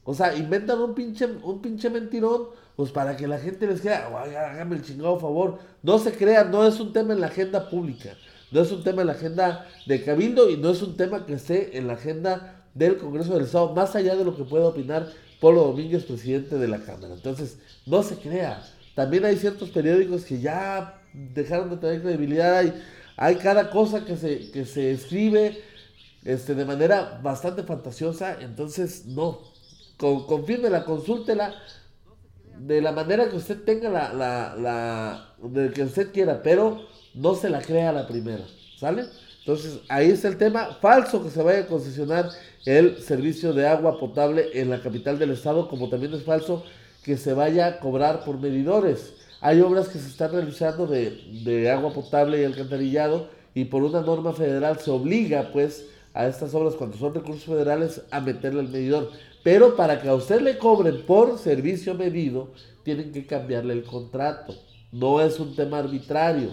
O 0.04 0.14
sea, 0.14 0.36
inventan 0.36 0.80
un 0.82 0.94
pinche, 0.94 1.26
un 1.26 1.62
pinche 1.62 1.90
mentirón 1.90 2.48
pues 2.76 2.92
para 2.92 3.16
que 3.16 3.28
la 3.28 3.38
gente 3.38 3.68
les 3.68 3.82
crea, 3.82 4.08
hágame 4.08 4.76
el 4.76 4.84
chingado 4.84 5.20
favor. 5.20 5.60
No 5.84 6.00
se 6.00 6.12
crea, 6.12 6.44
no 6.44 6.66
es 6.66 6.80
un 6.80 6.92
tema 6.92 7.14
en 7.14 7.22
la 7.22 7.28
agenda 7.28 7.70
pública, 7.70 8.16
no 8.52 8.62
es 8.62 8.72
un 8.72 8.84
tema 8.84 9.02
en 9.02 9.08
la 9.08 9.14
agenda 9.14 9.68
de 9.86 10.04
Cabildo 10.04 10.50
y 10.50 10.58
no 10.58 10.72
es 10.72 10.82
un 10.82 10.98
tema 10.98 11.26
que 11.26 11.34
esté 11.34 11.78
en 11.78 11.88
la 11.88 11.94
agenda 11.94 12.66
del 12.74 12.98
Congreso 12.98 13.34
del 13.34 13.44
Estado, 13.44 13.74
más 13.76 13.96
allá 13.96 14.16
de 14.16 14.26
lo 14.26 14.36
que 14.36 14.44
pueda 14.44 14.68
opinar 14.68 15.08
Polo 15.40 15.64
Domínguez, 15.66 16.06
presidente 16.06 16.58
de 16.58 16.68
la 16.68 16.80
Cámara. 16.80 17.14
Entonces, 17.14 17.60
no 17.86 18.02
se 18.02 18.16
crea. 18.16 18.64
También 18.96 19.26
hay 19.26 19.38
ciertos 19.38 19.70
periódicos 19.70 20.24
que 20.26 20.40
ya 20.40 21.02
dejaron 21.14 21.70
de 21.70 21.78
tener 21.78 22.02
credibilidad. 22.02 22.58
Hay, 22.58 22.74
hay 23.18 23.36
cada 23.36 23.70
cosa 23.70 24.06
que 24.06 24.18
se, 24.18 24.52
que 24.52 24.66
se 24.66 24.92
escribe 24.92 25.62
este, 26.24 26.56
de 26.56 26.66
manera 26.66 27.20
bastante 27.24 27.64
fantasiosa. 27.64 28.38
Entonces, 28.42 29.06
no. 29.06 29.40
Con, 29.98 30.26
confírmela, 30.26 30.86
consúltela 30.86 31.54
de 32.58 32.82
la 32.82 32.92
manera 32.92 33.30
que 33.30 33.36
usted 33.36 33.64
tenga 33.64 33.90
la, 33.90 34.14
la, 34.14 35.36
de 35.42 35.72
que 35.72 35.84
usted 35.84 36.12
quiera, 36.12 36.42
pero 36.44 36.88
no 37.14 37.36
se 37.36 37.50
la 37.50 37.62
crea 37.62 37.92
la 37.92 38.08
primera, 38.08 38.46
¿sale? 38.78 39.06
Entonces, 39.40 39.80
ahí 39.90 40.10
está 40.10 40.28
el 40.28 40.38
tema. 40.38 40.78
Falso 40.80 41.24
que 41.24 41.30
se 41.30 41.42
vaya 41.42 41.60
a 41.60 41.68
concesionar 41.68 42.30
el 42.66 43.02
servicio 43.02 43.54
de 43.54 43.68
agua 43.68 44.00
potable 44.00 44.52
en 44.54 44.70
la 44.70 44.82
capital 44.82 45.20
del 45.20 45.32
estado, 45.32 45.68
como 45.68 45.90
también 45.90 46.14
es 46.14 46.24
falso 46.24 46.64
que 47.04 47.18
se 47.18 47.34
vaya 47.34 47.68
a 47.68 47.80
cobrar 47.80 48.24
por 48.24 48.40
medidores. 48.40 49.14
Hay 49.42 49.60
obras 49.62 49.90
que 49.90 50.00
se 50.00 50.08
están 50.08 50.32
realizando 50.32 50.88
de, 50.88 51.70
agua 51.70 51.94
potable 51.94 52.42
y 52.42 52.46
alcantarillado 52.46 53.28
y 53.54 53.66
por 53.66 53.84
una 53.84 54.02
norma 54.02 54.34
federal 54.34 54.80
se 54.80 54.90
obliga 54.90 55.50
pues 55.52 55.86
a 56.14 56.28
estas 56.28 56.54
obras 56.54 56.76
cuando 56.76 56.98
son 56.98 57.14
recursos 57.14 57.44
federales 57.44 58.02
a 58.10 58.22
meterle 58.22 58.62
el 58.62 58.70
medidor. 58.70 59.12
Pero 59.44 59.76
para 59.76 60.02
que 60.02 60.08
a 60.08 60.16
usted 60.16 60.40
le 60.40 60.58
cobren 60.58 61.06
por 61.06 61.38
servicio 61.38 61.94
medido, 61.94 62.52
tienen 62.84 63.12
que 63.12 63.26
cambiarle 63.26 63.74
el 63.74 63.84
contrato. 63.84 64.56
No 64.92 65.20
es 65.22 65.40
un 65.40 65.56
tema 65.56 65.80
arbitrario. 65.80 66.52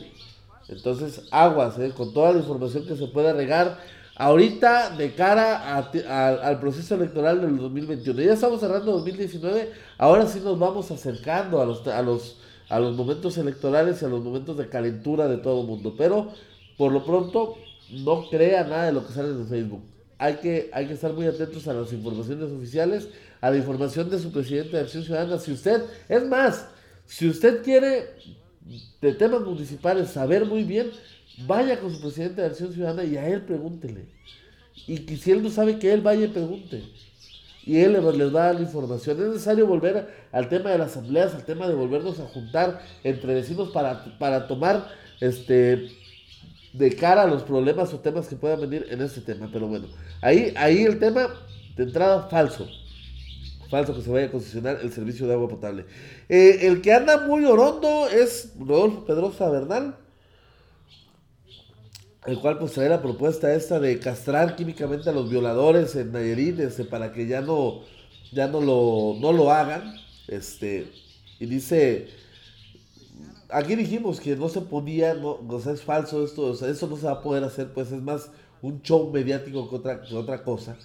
Entonces, 0.68 1.22
aguas, 1.30 1.78
¿eh? 1.78 1.92
con 1.96 2.12
toda 2.12 2.32
la 2.32 2.38
información 2.38 2.86
que 2.86 2.96
se 2.96 3.06
puede 3.08 3.32
regar 3.32 3.78
ahorita 4.20 4.96
de 4.96 5.14
cara 5.14 5.78
al 5.78 6.60
proceso 6.60 6.94
electoral 6.94 7.40
del 7.40 7.56
2021. 7.56 8.20
Ya 8.20 8.34
estamos 8.34 8.60
cerrando 8.60 8.92
2019, 8.92 9.72
ahora 9.96 10.26
sí 10.26 10.40
nos 10.40 10.58
vamos 10.58 10.90
acercando 10.90 11.62
a 11.62 11.64
los, 11.64 11.86
a 11.86 12.02
los, 12.02 12.36
a 12.68 12.78
los 12.78 12.94
momentos 12.94 13.38
electorales 13.38 14.02
y 14.02 14.04
a 14.04 14.08
los 14.08 14.22
momentos 14.22 14.58
de 14.58 14.68
calentura 14.68 15.26
de 15.26 15.38
todo 15.38 15.62
el 15.62 15.66
mundo. 15.66 15.94
Pero, 15.96 16.32
por 16.76 16.92
lo 16.92 17.02
pronto, 17.02 17.56
no 17.90 18.28
crea 18.28 18.64
nada 18.64 18.84
de 18.84 18.92
lo 18.92 19.06
que 19.06 19.14
sale 19.14 19.30
en 19.30 19.48
Facebook. 19.48 19.82
Hay 20.18 20.34
que, 20.34 20.68
hay 20.74 20.86
que 20.86 20.92
estar 20.92 21.14
muy 21.14 21.26
atentos 21.26 21.66
a 21.66 21.72
las 21.72 21.90
informaciones 21.94 22.52
oficiales, 22.52 23.08
a 23.40 23.50
la 23.50 23.56
información 23.56 24.10
de 24.10 24.18
su 24.18 24.30
presidente 24.30 24.76
de 24.76 24.82
Acción 24.82 25.02
Ciudadana. 25.02 25.38
Si 25.38 25.50
usted, 25.50 25.82
es 26.10 26.28
más, 26.28 26.66
si 27.06 27.26
usted 27.26 27.62
quiere 27.62 28.10
de 29.00 29.14
temas 29.14 29.40
municipales 29.40 30.10
saber 30.10 30.44
muy 30.44 30.64
bien, 30.64 30.90
vaya 31.46 31.80
con 31.80 31.92
su 31.92 32.00
presidente 32.00 32.40
de 32.40 32.48
Acción 32.48 32.72
Ciudadana 32.72 33.04
y 33.04 33.16
a 33.16 33.28
él 33.28 33.42
pregúntele. 33.42 34.06
Y 34.86 34.98
que 35.00 35.16
si 35.16 35.30
él 35.30 35.42
no 35.42 35.50
sabe 35.50 35.78
que 35.78 35.92
él 35.92 36.00
vaya 36.00 36.26
y 36.26 36.28
pregunte. 36.28 36.82
Y 37.64 37.78
él 37.78 37.92
les 37.92 38.34
va 38.34 38.44
a 38.44 38.46
dar 38.46 38.54
la 38.54 38.62
información. 38.62 39.20
Es 39.20 39.28
necesario 39.28 39.66
volver 39.66 40.08
al 40.32 40.48
tema 40.48 40.70
de 40.70 40.78
las 40.78 40.92
asambleas, 40.92 41.34
al 41.34 41.44
tema 41.44 41.68
de 41.68 41.74
volvernos 41.74 42.18
a 42.18 42.26
juntar 42.26 42.80
entre 43.04 43.34
vecinos 43.34 43.70
para, 43.70 44.18
para 44.18 44.46
tomar 44.46 44.88
este 45.20 45.88
de 46.72 46.94
cara 46.94 47.26
los 47.26 47.42
problemas 47.42 47.92
o 47.92 47.98
temas 47.98 48.28
que 48.28 48.36
puedan 48.36 48.60
venir 48.60 48.86
en 48.90 49.02
este 49.02 49.20
tema. 49.20 49.50
Pero 49.52 49.66
bueno, 49.66 49.88
ahí, 50.22 50.54
ahí 50.56 50.84
el 50.84 50.98
tema 50.98 51.28
de 51.76 51.82
entrada 51.82 52.28
falso 52.28 52.66
falso 53.70 53.94
que 53.94 54.02
se 54.02 54.10
vaya 54.10 54.26
a 54.26 54.30
concesionar 54.30 54.80
el 54.82 54.92
servicio 54.92 55.26
de 55.26 55.34
agua 55.34 55.48
potable. 55.48 55.86
Eh, 56.28 56.58
el 56.62 56.82
que 56.82 56.92
anda 56.92 57.26
muy 57.26 57.44
orondo 57.44 58.08
es 58.08 58.52
Rodolfo 58.58 59.04
Pedrosa 59.06 59.48
Bernal, 59.48 59.96
el 62.26 62.38
cual 62.38 62.58
pues 62.58 62.72
trae 62.72 62.88
la 62.88 63.02
propuesta 63.02 63.54
esta 63.54 63.80
de 63.80 63.98
castrar 63.98 64.56
químicamente 64.56 65.08
a 65.08 65.12
los 65.12 65.30
violadores 65.30 65.96
en 65.96 66.12
Nayarit 66.12 66.60
este, 66.60 66.84
para 66.84 67.12
que 67.12 67.26
ya 67.26 67.40
no, 67.40 67.82
ya 68.32 68.46
no 68.46 68.60
lo, 68.60 69.16
no 69.20 69.32
lo 69.32 69.50
hagan. 69.50 69.94
Este, 70.28 70.90
y 71.38 71.46
dice, 71.46 72.08
aquí 73.48 73.74
dijimos 73.74 74.20
que 74.20 74.36
no 74.36 74.48
se 74.48 74.60
podía, 74.60 75.14
no, 75.14 75.40
o 75.48 75.60
sea, 75.60 75.72
es 75.72 75.82
falso 75.82 76.24
esto, 76.24 76.42
o 76.42 76.54
sea, 76.54 76.68
eso 76.68 76.86
no 76.86 76.96
se 76.96 77.06
va 77.06 77.12
a 77.12 77.22
poder 77.22 77.44
hacer, 77.44 77.72
pues 77.72 77.90
es 77.90 78.02
más 78.02 78.30
un 78.62 78.82
show 78.82 79.10
mediático 79.10 79.68
que 79.68 79.76
otra, 79.76 80.02
que 80.02 80.14
otra 80.14 80.42
cosa. 80.42 80.76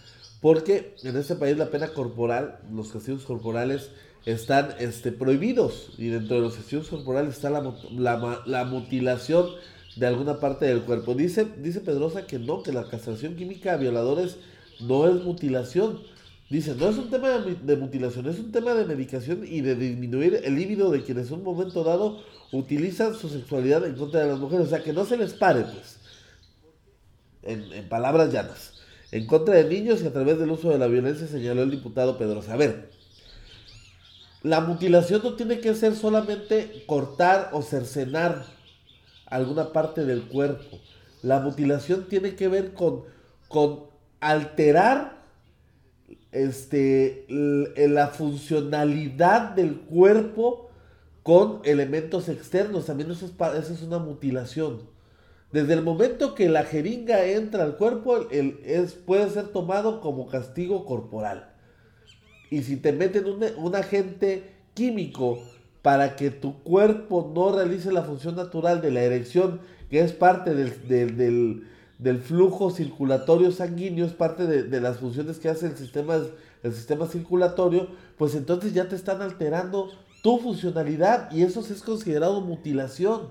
Porque 0.41 0.95
en 1.04 1.17
este 1.17 1.36
país 1.36 1.58
la 1.58 1.69
pena 1.69 1.88
corporal, 1.89 2.60
los 2.71 2.91
castigos 2.91 3.24
corporales 3.24 3.89
están 4.26 4.76
este, 4.80 5.12
prohibidos. 5.12 5.91
Y 5.98 6.10
dentro 6.10 6.38
de 6.38 6.41
los 6.43 6.56
castigos 6.56 6.88
corporales 6.88 7.36
está 7.36 7.50
la, 7.50 8.65
mutilación 8.65 9.48
de 9.95 10.08
alguna 10.08 10.39
parte 10.39 10.65
del 10.65 10.81
cuerpo. 10.81 11.13
Dice, 11.13 11.47
dice 11.62 11.81
Pedrosa 11.81 12.25
que 12.25 12.39
no, 12.39 12.63
que 12.63 12.71
la 12.71 12.88
castración 12.88 13.36
química 13.36 13.73
a 13.73 13.77
violadores 13.77 14.38
no 14.79 15.08
es 15.08 15.23
mutilación. 15.23 16.01
Dice, 16.49 16.75
no 16.75 16.89
es 16.89 16.97
un 16.97 17.10
tema 17.10 17.29
de, 17.39 17.75
mutilación, 17.75 18.27
es 18.27 18.39
un 18.39 18.51
tema 18.51 18.73
de 18.73 18.86
medicación 18.86 19.45
y 19.47 19.62
de 19.62 19.75
disminuir 19.75 20.41
el 20.43 20.55
líbido 20.55 20.91
de 20.91 21.03
quienes 21.03 21.27
en 21.27 21.36
un 21.36 21.43
momento 21.43 21.84
dado 21.84 22.21
utilizan 22.51 23.15
su 23.15 23.29
sexualidad 23.29 23.86
en 23.86 23.95
contra 23.95 24.21
de 24.21 24.27
las 24.27 24.39
mujeres. 24.39 24.67
O 24.67 24.69
sea, 24.69 24.84
que 24.84 24.93
no 24.93 25.05
se 25.05 25.17
les 25.17 25.34
pare, 25.34 25.62
pues. 25.62 25.97
en 27.43 27.89
palabras 27.89 28.31
llanas 28.31 28.75
en 29.15 29.27
contra 29.27 29.55
de 29.55 29.63
niños 29.63 30.01
y 30.01 30.08
a 30.08 30.12
través 30.12 30.39
del 30.39 30.51
uso 30.51 30.69
de 30.69 30.77
la 30.77 30.88
violencia, 30.88 31.25
señaló 31.25 31.63
el 31.63 31.71
diputado 31.71 32.17
Pedrosa. 32.17 32.53
A 32.53 32.58
ver, 32.58 32.89
la 34.43 34.60
mutilación 34.60 35.21
no 35.23 35.36
tiene 35.36 35.60
que 35.60 35.73
ser 35.73 35.95
solamente 35.95 36.84
cortar 36.86 37.49
o 37.53 37.62
cercenar 37.62 38.45
alguna 39.36 39.71
parte 39.74 40.06
del 40.06 40.24
cuerpo. 40.24 40.80
La 41.21 41.39
mutilación 41.39 42.08
tiene 42.08 42.36
que 42.36 42.48
ver 42.48 42.74
con, 42.74 43.04
con 43.48 43.86
alterar 44.19 45.24
este, 46.32 47.26
la 47.30 48.08
funcionalidad 48.08 49.52
del 49.52 49.80
cuerpo 49.82 50.69
con 51.24 51.62
elementos 51.63 52.30
externos. 52.30 52.86
También 52.86 53.10
eso 53.12 53.26
eso 53.26 53.74
es 53.74 53.82
una 53.82 54.00
mutilación. 54.00 54.82
Desde 55.52 55.74
el 55.74 55.84
momento 55.84 56.36
que 56.36 56.50
la 56.50 56.65
jeringa 56.65 57.26
entra 57.26 57.63
al 57.63 57.78
cuerpo, 57.78 58.30
el, 58.30 58.60
es, 58.65 58.93
puede 58.93 59.30
ser 59.30 59.48
tomado 59.48 60.02
como 60.02 60.28
castigo 60.28 60.86
corporal. 60.86 61.54
Y 62.52 62.63
si 62.63 62.78
te 62.78 62.91
meten 62.91 63.26
un, 63.26 63.76
agente 63.76 64.52
químico 64.74 65.39
para 65.86 66.15
que 66.15 66.32
tu 66.32 66.63
cuerpo 66.63 67.32
no 67.36 67.52
realice 67.52 67.91
la 67.91 68.02
función 68.02 68.36
natural 68.36 68.82
de 68.82 68.89
la 68.89 69.04
erección, 69.04 69.60
que 69.91 70.00
es 70.00 70.13
parte 70.13 70.56
del, 70.56 72.21
flujo 72.24 72.71
circulatorio 72.71 73.52
sanguíneo, 73.52 74.08
es 74.08 74.13
parte 74.13 74.48
de, 74.48 74.82
las 74.82 74.98
funciones 74.98 75.38
que 75.38 75.48
hace 75.48 75.67
el 75.67 75.78
sistema, 75.78 76.15
el 76.63 76.74
sistema 76.74 77.06
circulatorio, 77.06 77.89
pues 78.17 78.34
entonces 78.34 78.74
ya 78.74 78.89
te 78.89 78.95
están 78.95 79.21
alterando 79.21 79.91
tu 80.24 80.39
funcionalidad 80.39 81.32
y 81.32 81.43
eso 81.43 81.60
es 81.60 81.84
considerado 81.84 82.41
mutilación. 82.41 83.28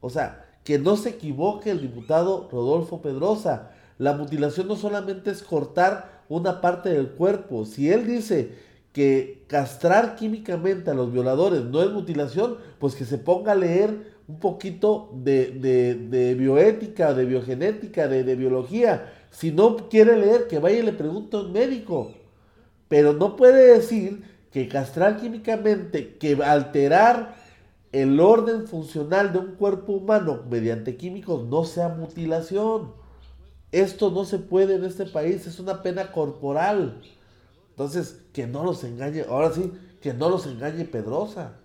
O 0.00 0.08
sea, 0.08 0.46
que 0.62 0.78
no 0.78 0.96
se 0.96 1.08
equivoque 1.08 1.72
el 1.72 1.80
diputado 1.80 2.48
Rodolfo 2.52 3.02
Pedrosa. 3.02 3.72
La 3.98 4.12
mutilación 4.12 4.68
no 4.68 4.76
solamente 4.76 5.32
es 5.32 5.42
cortar 5.42 6.22
una 6.28 6.60
parte 6.60 6.90
del 6.90 7.08
cuerpo. 7.08 7.64
Si 7.64 7.90
él 7.90 8.06
dice 8.06 8.67
que 8.98 9.44
castrar 9.46 10.16
químicamente 10.16 10.90
a 10.90 10.94
los 10.94 11.12
violadores 11.12 11.62
no 11.62 11.80
es 11.84 11.92
mutilación, 11.92 12.56
pues 12.80 12.96
que 12.96 13.04
se 13.04 13.16
ponga 13.16 13.52
a 13.52 13.54
leer 13.54 14.16
un 14.26 14.40
poquito 14.40 15.12
de, 15.14 16.34
bioética, 16.36 17.14
de 17.14 17.24
biogenética, 17.24 18.08
de, 18.08 18.24
de, 18.24 18.34
biología. 18.34 19.12
Si 19.30 19.52
no 19.52 19.76
quiere 19.88 20.18
leer, 20.18 20.48
que 20.48 20.58
vaya 20.58 20.80
y 20.80 20.82
le 20.82 20.92
pregunte 20.92 21.36
a 21.36 21.40
un 21.42 21.52
médico. 21.52 22.10
Pero 22.88 23.12
no 23.12 23.36
puede 23.36 23.74
decir 23.74 24.24
que 24.50 24.66
castrar 24.66 25.16
químicamente, 25.20 26.16
que 26.16 26.34
alterar 26.42 27.36
el 27.92 28.18
orden 28.18 28.66
funcional 28.66 29.32
de 29.32 29.38
un 29.38 29.52
cuerpo 29.52 29.92
humano 29.92 30.42
mediante 30.50 30.96
químicos 30.96 31.46
no 31.46 31.62
sea 31.62 31.88
mutilación. 31.88 32.94
Esto 33.70 34.10
no 34.10 34.24
se 34.24 34.40
puede 34.40 34.74
en 34.74 34.84
este 34.84 35.06
país, 35.06 35.46
es 35.46 35.60
una 35.60 35.84
pena 35.84 36.10
corporal. 36.10 37.00
Entonces, 37.78 38.24
que 38.32 38.48
no 38.48 38.64
los 38.64 38.82
engañe, 38.82 39.24
ahora 39.28 39.52
sí, 39.52 39.72
que 40.00 40.12
no 40.12 40.28
los 40.28 40.48
engañe 40.48 40.84
Pedrosa. 40.84 41.60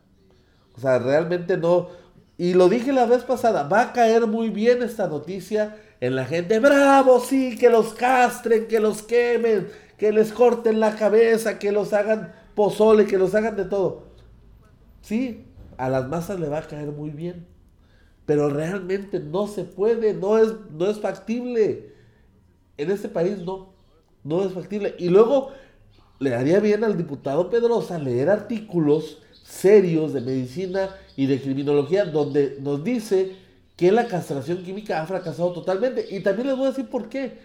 O 0.78 0.80
sea, 0.80 0.99
realmente 0.99 1.58
no. 1.58 1.89
Y 2.38 2.54
lo 2.54 2.69
dije 2.69 2.93
la 2.93 3.08
vez 3.08 3.23
pasada, 3.23 3.63
va 3.63 3.82
a 3.82 3.93
caer 3.93 4.28
muy 4.28 4.52
bien 4.52 4.84
esta 4.84 5.08
noticia 5.08 5.76
en 6.02 6.15
la 6.15 6.26
gente. 6.26 6.60
Bravo, 6.60 7.19
sí, 7.19 7.58
que 7.58 7.67
los 7.67 7.95
castren, 7.95 8.67
que 8.67 8.80
los 8.80 9.02
quemen, 9.02 9.69
que 9.97 10.12
les 10.12 10.32
corten 10.32 10.80
la 10.80 10.95
cabeza, 10.95 11.58
que 11.58 11.71
los 11.71 11.93
hagan 11.93 12.32
pozole, 12.54 13.08
que 13.08 13.17
los 13.17 13.34
hagan 13.34 13.56
de 13.56 13.65
todo. 13.65 14.04
Sí, 15.02 15.47
a 15.78 15.89
las 15.89 16.08
masas 16.10 16.39
le 16.39 16.47
va 16.47 16.60
a 16.60 16.67
caer 16.67 16.91
muy 16.91 17.10
bien. 17.10 17.47
Pero 18.28 18.49
realmente 18.49 19.19
no 19.19 19.47
se 19.47 19.63
puede, 19.63 20.13
no 20.13 20.38
es, 20.38 20.54
no 20.69 20.86
es 20.91 20.99
factible. 20.99 21.91
En 22.78 22.91
este 22.91 23.10
país 23.10 23.39
no, 23.39 23.73
no 24.23 24.43
es 24.43 24.54
factible. 24.54 24.93
Y 24.99 25.10
luego 25.10 25.52
le 26.19 26.36
haría 26.36 26.60
bien 26.60 26.84
al 26.84 26.97
diputado 26.97 27.49
Pedrosa 27.49 27.97
leer 27.99 28.30
artículos 28.30 29.19
serios 29.43 30.13
de 30.13 30.21
medicina 30.21 30.89
y 31.15 31.26
de 31.26 31.41
criminología 31.41 32.06
donde 32.06 32.58
nos 32.62 32.84
dice 32.84 33.36
que 33.76 33.91
la 33.91 34.08
castración 34.08 34.63
química 34.63 35.02
ha 35.02 35.06
fracasado 35.06 35.52
totalmente. 35.52 36.06
Y 36.10 36.21
también 36.21 36.47
les 36.47 36.58
voy 36.58 36.67
a 36.67 36.69
decir 36.69 36.89
por 36.89 37.10
qué. 37.10 37.39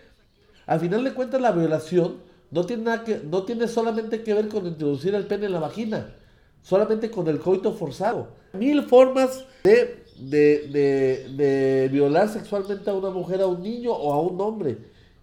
Al 0.67 0.81
final 0.81 1.03
de 1.05 1.15
cuentas 1.15 1.41
la 1.41 1.53
violación 1.53 2.19
no 2.51 2.65
tiene, 2.65 2.85
nada 2.85 3.05
que, 3.05 3.21
no 3.25 3.43
tiene 3.45 3.69
solamente 3.69 4.23
que 4.23 4.35
ver 4.35 4.49
con 4.49 4.67
introducir 4.67 5.15
el 5.15 5.27
pene 5.27 5.47
en 5.47 5.53
la 5.53 5.61
vagina 5.61 6.15
solamente 6.63 7.11
con 7.11 7.27
el 7.29 7.39
coito 7.41 7.73
forzado. 7.73 8.29
Mil 8.53 8.83
formas 8.83 9.45
de, 9.65 10.05
de, 10.19 11.89
violar 11.91 12.29
sexualmente 12.29 12.91
a 12.91 12.95
una 12.95 13.11
mujer, 13.11 13.41
a 13.41 13.47
un 13.47 13.63
niño 13.63 13.93
o 13.93 14.13
a 14.13 14.21
un 14.21 14.41
hombre, 14.41 14.79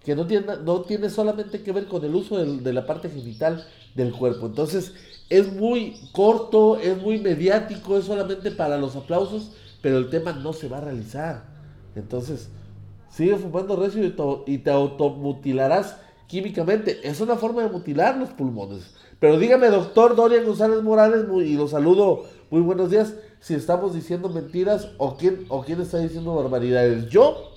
que 0.06 0.15
no 0.15 0.28
tiene, 0.28 0.46
no 0.63 0.82
tiene 0.82 1.10
solamente 1.10 1.63
que 1.63 1.72
ver 1.72 1.88
con 1.88 2.06
el 2.06 2.13
uso 2.13 2.38
de 2.38 2.74
la 2.74 2.86
parte 2.86 3.10
genital 3.10 3.65
del 3.96 4.13
cuerpo. 4.13 4.46
Entonces, 4.46 4.94
es 5.30 5.52
muy 5.52 5.98
corto, 6.12 6.78
es 6.78 7.02
muy 7.02 7.18
mediático, 7.18 7.98
es 7.98 8.06
solamente 8.06 8.52
para 8.52 8.78
los 8.78 8.96
aplausos, 8.96 9.54
pero 9.82 9.98
el 9.98 10.12
tema 10.12 10.32
no 10.34 10.54
se 10.54 10.70
va 10.70 10.78
a 10.78 10.82
realizar. 10.82 11.46
Entonces, 11.96 12.50
sigue 13.10 13.36
fumando 13.38 13.76
recio 13.76 14.04
y, 14.46 14.58
te 14.60 14.70
automutilarás 14.70 15.98
químicamente. 16.28 17.00
Es 17.04 17.20
una 17.20 17.36
forma 17.36 17.63
de 17.63 17.70
mutilar 17.70 18.15
los 18.18 18.30
pulmones. 18.30 18.94
Pero 19.20 19.39
dígame, 19.39 19.70
doctor 19.70 20.15
Dorian 20.15 20.46
González 20.46 20.84
Morales, 20.84 21.26
y 21.44 21.56
lo 21.56 21.68
saludo, 21.68 22.26
muy 22.52 22.62
buenos 22.62 22.91
días, 22.91 23.15
si 23.39 23.56
estamos 23.56 23.96
diciendo 23.96 24.30
mentiras 24.30 24.89
o 25.00 25.18
quién, 25.18 25.46
o 25.50 25.63
quién 25.63 25.82
está 25.82 25.98
diciendo 25.98 26.36
barbaridades, 26.36 27.10
yo 27.10 27.54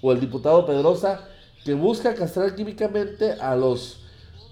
o 0.00 0.10
el 0.10 0.18
diputado 0.18 0.66
Pedrosa, 0.66 1.28
que 1.64 1.74
busca 1.74 2.14
castrar 2.14 2.54
químicamente 2.54 3.32
a 3.32 3.56
los, 3.56 4.04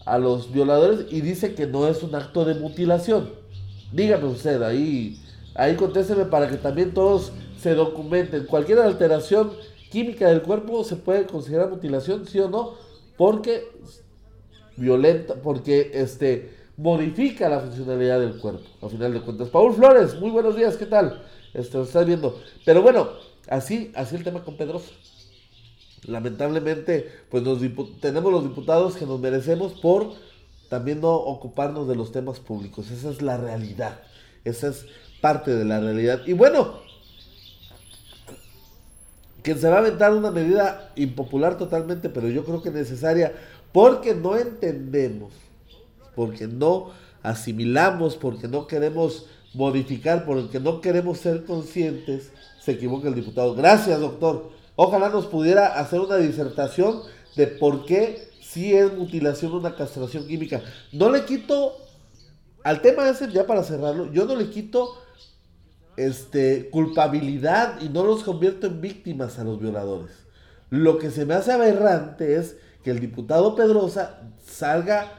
a 0.04 0.18
los 0.18 0.52
violadores 0.52 1.06
y 1.10 1.20
dice 1.20 1.54
que 1.54 1.66
no 1.66 1.88
es 1.88 2.02
un 2.02 2.14
acto 2.14 2.44
de 2.44 2.54
mutilación. 2.54 3.30
Dígame 3.92 4.26
usted, 4.26 4.62
ahí, 4.62 5.20
ahí 5.54 5.74
contésteme 5.76 6.24
para 6.24 6.48
que 6.48 6.56
también 6.56 6.94
todos 6.94 7.32
se 7.58 7.74
documenten. 7.74 8.46
Cualquier 8.46 8.78
alteración 8.78 9.52
química 9.90 10.28
del 10.28 10.42
cuerpo 10.42 10.84
se 10.84 10.96
puede 10.96 11.26
considerar 11.26 11.68
mutilación, 11.68 12.26
sí 12.26 12.38
o 12.38 12.48
no, 12.48 12.74
porque 13.16 13.68
violenta, 14.76 15.34
porque 15.34 15.90
este 15.94 16.58
modifica 16.76 17.48
la 17.48 17.60
funcionalidad 17.60 18.20
del 18.20 18.38
cuerpo, 18.38 18.62
a 18.80 18.88
final 18.88 19.12
de 19.12 19.20
cuentas. 19.20 19.48
Paul 19.48 19.74
Flores, 19.74 20.18
muy 20.18 20.30
buenos 20.30 20.56
días, 20.56 20.76
¿qué 20.76 20.86
tal? 20.86 21.22
Este, 21.52 21.80
estás 21.82 22.06
viendo. 22.06 22.40
Pero 22.64 22.80
bueno, 22.80 23.08
así, 23.48 23.92
así 23.94 24.16
el 24.16 24.24
tema 24.24 24.42
con 24.42 24.56
Pedrosa. 24.56 24.90
Lamentablemente, 26.04 27.10
pues 27.30 27.42
nos 27.42 27.60
tenemos 28.00 28.32
los 28.32 28.42
diputados 28.42 28.96
que 28.96 29.06
nos 29.06 29.20
merecemos 29.20 29.74
por 29.80 30.14
también 30.70 31.00
no 31.00 31.14
ocuparnos 31.14 31.88
de 31.88 31.96
los 31.96 32.12
temas 32.12 32.38
públicos. 32.38 32.90
Esa 32.90 33.10
es 33.10 33.22
la 33.22 33.36
realidad. 33.36 34.00
Esa 34.44 34.68
es 34.68 34.86
parte 35.20 35.54
de 35.54 35.64
la 35.64 35.80
realidad. 35.80 36.22
Y 36.26 36.32
bueno, 36.32 36.74
que 39.42 39.54
se 39.56 39.68
va 39.68 39.76
a 39.76 39.78
aventar 39.80 40.14
una 40.14 40.30
medida 40.30 40.92
impopular 40.96 41.58
totalmente, 41.58 42.08
pero 42.08 42.28
yo 42.28 42.44
creo 42.44 42.62
que 42.62 42.70
necesaria, 42.70 43.34
porque 43.72 44.14
no 44.14 44.36
entendemos, 44.36 45.32
porque 46.14 46.46
no 46.46 46.90
asimilamos, 47.22 48.16
porque 48.16 48.48
no 48.48 48.66
queremos 48.66 49.26
modificar, 49.54 50.24
porque 50.24 50.60
no 50.60 50.80
queremos 50.80 51.18
ser 51.18 51.44
conscientes, 51.44 52.30
se 52.60 52.72
equivoca 52.72 53.08
el 53.08 53.14
diputado. 53.14 53.54
Gracias, 53.54 53.98
doctor. 54.00 54.59
Ojalá 54.82 55.10
nos 55.10 55.26
pudiera 55.26 55.78
hacer 55.78 56.00
una 56.00 56.16
disertación 56.16 57.02
de 57.36 57.46
por 57.48 57.84
qué 57.84 58.30
si 58.40 58.74
es 58.74 58.90
mutilación 58.96 59.52
una 59.52 59.74
castración 59.74 60.26
química. 60.26 60.62
No 60.90 61.10
le 61.10 61.26
quito 61.26 61.76
al 62.64 62.80
tema 62.80 63.06
ese, 63.06 63.30
ya 63.30 63.46
para 63.46 63.62
cerrarlo, 63.62 64.10
yo 64.10 64.24
no 64.24 64.36
le 64.36 64.48
quito 64.48 64.94
este, 65.98 66.70
culpabilidad 66.70 67.78
y 67.82 67.90
no 67.90 68.06
los 68.06 68.22
convierto 68.22 68.68
en 68.68 68.80
víctimas 68.80 69.38
a 69.38 69.44
los 69.44 69.60
violadores. 69.60 70.12
Lo 70.70 70.96
que 70.96 71.10
se 71.10 71.26
me 71.26 71.34
hace 71.34 71.52
aberrante 71.52 72.36
es 72.36 72.56
que 72.82 72.90
el 72.90 73.00
diputado 73.00 73.54
Pedrosa 73.54 74.22
salga 74.42 75.12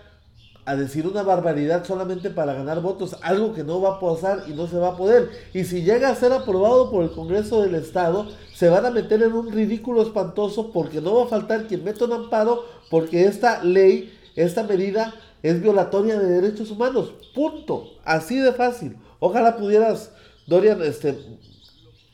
a 0.72 0.76
decir 0.78 1.06
una 1.06 1.22
barbaridad 1.22 1.86
solamente 1.86 2.30
para 2.30 2.54
ganar 2.54 2.82
votos, 2.82 3.18
algo 3.22 3.54
que 3.54 3.64
no 3.64 3.82
va 3.82 3.96
a 3.96 4.00
pasar 4.00 4.44
y 4.48 4.54
no 4.54 4.68
se 4.68 4.78
va 4.78 4.90
a 4.90 4.98
poder. 4.98 5.30
Y 5.54 5.66
si 5.66 5.84
llega 5.84 6.10
a 6.10 6.16
ser 6.16 6.32
aprobado 6.32 6.90
por 6.90 7.04
el 7.04 7.12
Congreso 7.12 7.62
del 7.62 7.76
Estado, 7.76 8.28
se 8.56 8.70
van 8.70 8.86
a 8.86 8.90
meter 8.90 9.22
en 9.22 9.34
un 9.34 9.52
ridículo 9.52 10.02
espantoso 10.02 10.72
porque 10.72 11.02
no 11.02 11.16
va 11.16 11.26
a 11.26 11.28
faltar 11.28 11.68
quien 11.68 11.84
meta 11.84 12.06
un 12.06 12.14
amparo 12.14 12.64
porque 12.90 13.26
esta 13.26 13.62
ley, 13.64 14.18
esta 14.38 14.64
medida 14.64 15.14
es 15.44 15.62
violatoria 15.62 16.18
de 16.18 16.42
derechos 16.42 16.72
humanos. 16.72 17.14
Punto. 17.36 17.92
Así 18.06 18.38
de 18.38 18.54
fácil. 18.54 18.96
Ojalá 19.20 19.58
pudieras, 19.58 20.12
Dorian, 20.48 20.82
este, 20.84 21.18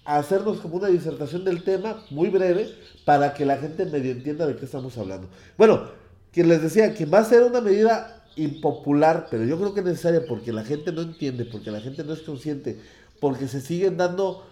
hacernos 0.03 0.61
como 0.61 0.77
una 0.77 0.87
disertación 0.87 1.45
del 1.45 1.63
tema, 1.63 2.03
muy 2.09 2.29
breve, 2.29 2.73
para 3.05 3.35
que 3.35 3.45
la 3.45 3.57
gente 3.57 3.85
medio 3.85 4.13
entienda 4.13 4.47
de 4.47 4.55
qué 4.55 4.65
estamos 4.65 4.97
hablando. 4.97 5.27
Bueno, 5.59 5.91
quien 6.31 6.49
les 6.49 6.61
decía, 6.61 6.93
que 6.95 7.05
va 7.05 7.19
a 7.19 7.25
ser 7.25 7.43
una 7.43 7.61
medida 7.61 8.16
impopular, 8.37 9.27
pero 9.29 9.43
yo 9.43 9.57
creo 9.57 9.73
que 9.73 9.81
es 9.81 9.85
necesaria 9.85 10.25
porque 10.27 10.53
la 10.53 10.63
gente 10.63 10.91
no 10.91 11.01
entiende, 11.01 11.45
porque 11.45 11.71
la 11.71 11.81
gente 11.81 12.03
no 12.03 12.13
es 12.13 12.21
consciente, 12.21 12.79
porque 13.19 13.47
se 13.47 13.61
siguen 13.61 13.97
dando 13.97 14.45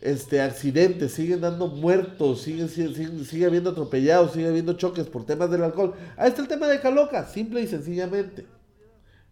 este 0.00 0.40
accidentes, 0.40 1.12
siguen 1.12 1.40
dando 1.40 1.68
muertos, 1.68 2.42
sigue, 2.42 2.68
sigue, 2.68 3.24
sigue, 3.24 3.46
habiendo 3.46 3.70
atropellados, 3.70 4.32
sigue 4.32 4.48
habiendo 4.48 4.72
choques 4.74 5.06
por 5.06 5.26
temas 5.26 5.50
del 5.50 5.62
alcohol. 5.62 5.94
Ahí 6.16 6.28
está 6.28 6.42
el 6.42 6.48
tema 6.48 6.66
de 6.68 6.80
Caloca, 6.80 7.26
simple 7.26 7.60
y 7.60 7.66
sencillamente. 7.66 8.46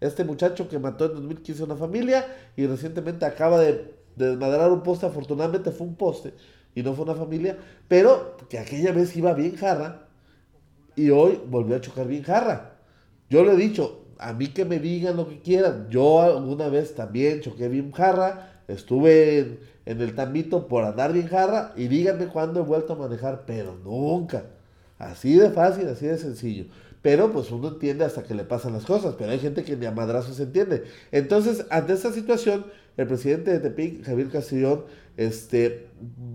Este 0.00 0.24
muchacho 0.24 0.68
que 0.68 0.78
mató 0.78 1.06
en 1.06 1.14
2015 1.14 1.62
a 1.62 1.64
una 1.66 1.76
familia 1.76 2.26
y 2.56 2.66
recientemente 2.66 3.24
acaba 3.24 3.58
de 3.60 3.94
desmadrar 4.16 4.70
un 4.70 4.82
poste, 4.82 5.06
afortunadamente 5.06 5.70
fue 5.70 5.86
un 5.86 5.94
poste 5.94 6.34
y 6.74 6.82
no 6.82 6.94
fue 6.94 7.04
una 7.04 7.14
familia, 7.14 7.58
pero 7.88 8.36
que 8.48 8.58
aquella 8.58 8.92
vez 8.92 9.16
iba 9.16 9.32
bien 9.32 9.56
jarra 9.56 10.08
y 10.94 11.10
hoy 11.10 11.40
volvió 11.48 11.76
a 11.76 11.80
chocar 11.80 12.06
bien 12.06 12.22
jarra. 12.22 12.77
Yo 13.30 13.44
le 13.44 13.52
he 13.52 13.56
dicho, 13.56 14.06
a 14.18 14.32
mí 14.32 14.48
que 14.48 14.64
me 14.64 14.78
digan 14.78 15.16
lo 15.16 15.28
que 15.28 15.40
quieran. 15.40 15.88
Yo 15.90 16.20
alguna 16.22 16.68
vez 16.68 16.94
también 16.94 17.40
choqué 17.40 17.68
bien 17.68 17.92
jarra, 17.92 18.62
estuve 18.68 19.58
en, 19.86 20.00
el 20.00 20.14
tambito 20.14 20.68
por 20.68 20.84
andar 20.84 21.12
bien 21.12 21.28
jarra 21.28 21.72
y 21.76 21.88
díganme 21.88 22.26
cuándo 22.26 22.60
he 22.60 22.64
vuelto 22.64 22.94
a 22.94 22.96
manejar, 22.96 23.44
pero 23.46 23.76
nunca. 23.84 24.44
Así 24.98 25.34
de 25.36 25.50
fácil, 25.50 25.88
así 25.88 26.06
de 26.06 26.18
sencillo. 26.18 26.66
Pero 27.00 27.30
pues 27.30 27.50
uno 27.52 27.68
entiende 27.68 28.04
hasta 28.04 28.24
que 28.24 28.34
le 28.34 28.44
pasan 28.44 28.72
las 28.72 28.84
cosas, 28.84 29.14
pero 29.16 29.30
hay 29.30 29.38
gente 29.38 29.62
que 29.62 29.76
ni 29.76 29.86
a 29.86 29.92
madrazos 29.92 30.36
se 30.36 30.42
entiende. 30.42 30.84
Entonces, 31.12 31.64
ante 31.70 31.92
esta 31.92 32.12
situación, 32.12 32.66
el 32.96 33.06
presidente 33.06 33.52
de 33.52 33.60
Tepic, 33.60 34.04
Javier 34.04 34.28
Castellón, 34.28 34.84
este, 35.16 35.86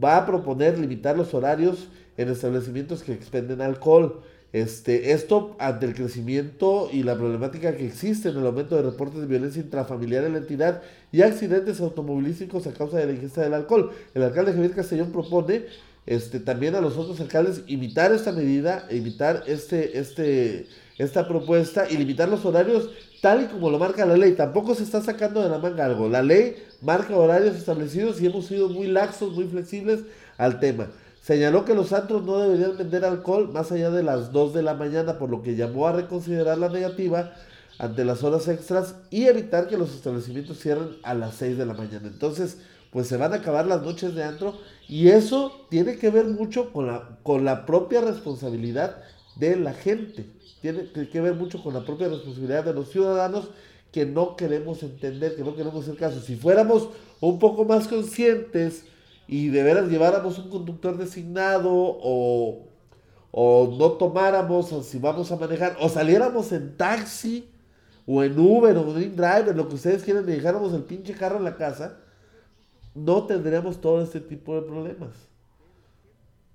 va 0.04 0.18
a 0.18 0.26
proponer 0.26 0.80
limitar 0.80 1.18
los 1.18 1.34
horarios 1.34 1.90
en 2.16 2.30
establecimientos 2.30 3.04
que 3.04 3.12
expenden 3.12 3.62
alcohol. 3.62 4.22
Este, 4.54 5.14
esto 5.14 5.56
ante 5.58 5.88
el 5.88 5.96
crecimiento 5.96 6.88
y 6.94 7.02
la 7.02 7.16
problemática 7.16 7.76
que 7.76 7.88
existe 7.88 8.30
en 8.30 8.38
el 8.38 8.46
aumento 8.46 8.76
de 8.76 8.84
reportes 8.84 9.20
de 9.20 9.26
violencia 9.26 9.64
intrafamiliar 9.64 10.26
en 10.26 10.34
la 10.34 10.38
entidad 10.38 10.84
y 11.12 11.24
accidentes 11.24 11.82
automovilísticos 11.82 12.68
a 12.68 12.74
causa 12.74 13.00
de 13.00 13.08
la 13.08 13.14
ingesta 13.14 13.42
del 13.42 13.56
alcohol. 13.56 13.92
El 14.14 14.22
alcalde 14.22 14.54
Javier 14.54 14.74
Castellón 14.74 15.12
propone 15.12 15.66
este, 16.06 16.40
también 16.40 16.76
a 16.76 16.82
los 16.82 16.98
otros 16.98 17.20
alcaldes 17.20 17.64
imitar 17.66 18.14
esta 18.14 18.32
medida, 18.32 18.86
imitar 18.92 19.44
este, 19.48 19.98
este, 19.98 20.68
esta 21.00 21.28
propuesta 21.28 21.90
y 21.90 21.98
limitar 21.98 22.30
los 22.30 22.46
horarios 22.46 22.92
tal 23.24 23.46
y 23.46 23.46
como 23.46 23.72
lo 23.72 23.80
marca 23.80 24.06
la 24.06 24.18
ley. 24.18 24.34
Tampoco 24.34 24.76
se 24.76 24.84
está 24.84 25.02
sacando 25.02 25.42
de 25.42 25.50
la 25.50 25.58
manga 25.58 25.84
algo. 25.84 26.10
La 26.10 26.22
ley 26.22 26.58
marca 26.80 27.18
horarios 27.18 27.56
establecidos 27.56 28.22
y 28.22 28.28
hemos 28.28 28.46
sido 28.46 28.70
muy 28.70 28.86
laxos, 28.86 29.34
muy 29.34 29.46
flexibles 29.46 30.02
al 30.38 30.60
tema. 30.60 30.90
Señaló 31.24 31.64
que 31.64 31.74
los 31.74 31.94
antros 31.94 32.26
no 32.26 32.38
deberían 32.40 32.76
vender 32.76 33.06
alcohol 33.06 33.50
más 33.50 33.72
allá 33.72 33.90
de 33.92 34.04
las 34.04 34.34
2 34.34 34.54
de 34.54 34.62
la 34.62 34.74
mañana, 34.74 35.18
por 35.18 35.30
lo 35.30 35.42
que 35.42 35.56
llamó 35.56 35.88
a 35.88 35.94
reconsiderar 35.94 36.58
la 36.58 36.68
negativa 36.68 37.34
ante 37.80 38.04
las 38.04 38.26
horas 38.26 38.50
extras 38.50 38.96
y 39.10 39.24
evitar 39.28 39.70
que 39.70 39.78
los 39.78 39.96
establecimientos 39.96 40.60
cierren 40.60 40.98
a 41.02 41.14
las 41.14 41.36
6 41.36 41.58
de 41.58 41.66
la 41.66 41.76
mañana. 41.76 42.10
Entonces, 42.10 42.58
pues 42.92 43.08
se 43.08 43.16
van 43.16 43.32
a 43.32 43.38
acabar 43.38 43.66
las 43.66 43.84
noches 43.84 44.14
de 44.16 44.24
antro 44.26 44.60
y 44.90 45.08
eso 45.08 45.66
tiene 45.70 45.96
que 45.96 46.10
ver 46.10 46.26
mucho 46.26 46.74
con 46.74 46.88
la, 46.88 47.18
con 47.24 47.46
la 47.46 47.66
propia 47.66 48.02
responsabilidad 48.02 49.02
de 49.38 49.56
la 49.56 49.72
gente. 49.72 50.26
Tiene 50.60 50.92
que 50.92 51.22
ver 51.22 51.36
mucho 51.36 51.64
con 51.64 51.74
la 51.74 51.86
propia 51.86 52.10
responsabilidad 52.10 52.66
de 52.66 52.74
los 52.74 52.90
ciudadanos 52.90 53.48
que 53.94 54.06
no 54.06 54.36
queremos 54.36 54.84
entender, 54.84 55.38
que 55.38 55.44
no 55.46 55.56
queremos 55.56 55.84
hacer 55.84 55.96
caso. 55.96 56.20
Si 56.20 56.36
fuéramos 56.36 56.90
un 57.22 57.40
poco 57.40 57.64
más 57.64 57.88
conscientes 57.88 58.88
y 59.28 59.50
de 59.50 59.64
veras 59.64 59.90
lleváramos 59.90 60.38
un 60.40 60.50
conductor 60.50 60.98
designado 60.98 61.72
o, 61.72 62.68
o 63.32 63.76
no 63.78 63.92
tomáramos 63.94 64.72
o 64.74 64.84
si 64.84 65.00
vamos 65.00 65.32
a 65.32 65.38
manejar 65.38 65.78
o 65.80 65.90
saliéramos 65.90 66.52
en 66.52 66.76
taxi 66.78 67.50
o 68.06 68.24
en 68.24 68.38
Uber 68.38 68.78
o 68.78 68.98
en 68.98 69.16
Driver, 69.16 69.56
lo 69.56 69.68
que 69.68 69.76
ustedes 69.76 70.04
quieran, 70.04 70.24
y 70.24 70.34
dejáramos 70.34 70.74
el 70.74 70.84
pinche 70.84 71.14
carro 71.14 71.38
en 71.38 71.46
la 71.46 71.56
casa, 71.56 71.98
no 72.96 73.26
tendríamos 73.26 73.80
todo 73.80 74.02
este 74.02 74.20
tipo 74.20 74.56
de 74.56 74.62
problemas. 74.62 75.12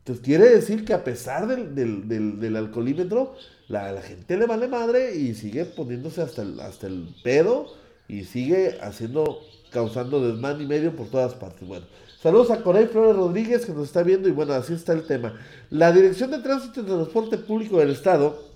Entonces 0.00 0.24
quiere 0.24 0.48
decir 0.48 0.84
que 0.84 0.94
a 0.94 1.04
pesar 1.04 1.46
del, 1.46 1.74
del, 1.74 2.08
del, 2.08 2.40
del 2.40 2.56
alcoholímetro, 2.56 3.34
la, 3.68 3.92
la, 3.92 4.00
gente 4.00 4.36
le 4.36 4.46
vale 4.46 4.66
madre 4.66 5.14
y 5.14 5.34
sigue 5.34 5.66
poniéndose 5.66 6.22
hasta 6.22 6.42
el, 6.42 6.58
hasta 6.60 6.86
el 6.86 7.14
pedo 7.22 7.66
y 8.08 8.24
sigue 8.24 8.78
haciendo, 8.80 9.40
causando 9.70 10.26
desmán 10.26 10.60
y 10.62 10.66
medio 10.66 10.96
por 10.96 11.08
todas 11.08 11.34
partes. 11.34 11.68
Bueno, 11.68 11.86
saludos 12.20 12.50
a 12.50 12.62
Corey 12.62 12.86
Flores 12.86 13.16
Rodríguez 13.16 13.64
que 13.64 13.72
nos 13.72 13.86
está 13.86 14.02
viendo 14.02 14.28
y 14.28 14.32
bueno, 14.32 14.52
así 14.52 14.74
está 14.74 14.92
el 14.92 15.06
tema. 15.06 15.34
La 15.70 15.92
Dirección 15.92 16.30
de 16.30 16.38
Tránsito 16.38 16.80
y 16.80 16.84
Transporte 16.84 17.38
Público 17.38 17.78
del 17.78 17.90
Estado 17.90 18.48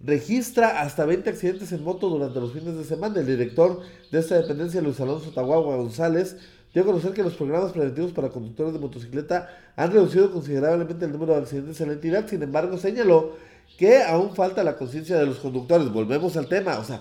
registra 0.00 0.80
hasta 0.80 1.04
20 1.04 1.28
accidentes 1.30 1.72
en 1.72 1.82
moto 1.82 2.08
durante 2.08 2.40
los 2.40 2.52
fines 2.52 2.76
de 2.76 2.84
semana. 2.84 3.20
El 3.20 3.26
director 3.26 3.80
de 4.10 4.18
esta 4.18 4.36
dependencia, 4.36 4.80
Luis 4.80 5.00
Alonso 5.00 5.30
Tahuagua 5.30 5.76
González, 5.76 6.36
dio 6.72 6.82
a 6.82 6.86
conocer 6.86 7.12
que 7.12 7.22
los 7.22 7.34
programas 7.34 7.72
preventivos 7.72 8.12
para 8.12 8.28
conductores 8.28 8.72
de 8.72 8.78
motocicleta 8.78 9.48
han 9.76 9.90
reducido 9.92 10.30
considerablemente 10.30 11.04
el 11.04 11.12
número 11.12 11.34
de 11.34 11.40
accidentes 11.40 11.80
en 11.80 11.88
la 11.88 11.94
entidad. 11.94 12.28
Sin 12.28 12.42
embargo, 12.42 12.78
señaló 12.78 13.32
que 13.76 14.02
aún 14.02 14.34
falta 14.34 14.64
la 14.64 14.76
conciencia 14.76 15.18
de 15.18 15.26
los 15.26 15.38
conductores. 15.38 15.90
Volvemos 15.90 16.36
al 16.36 16.48
tema, 16.48 16.78
o 16.78 16.84
sea, 16.84 17.00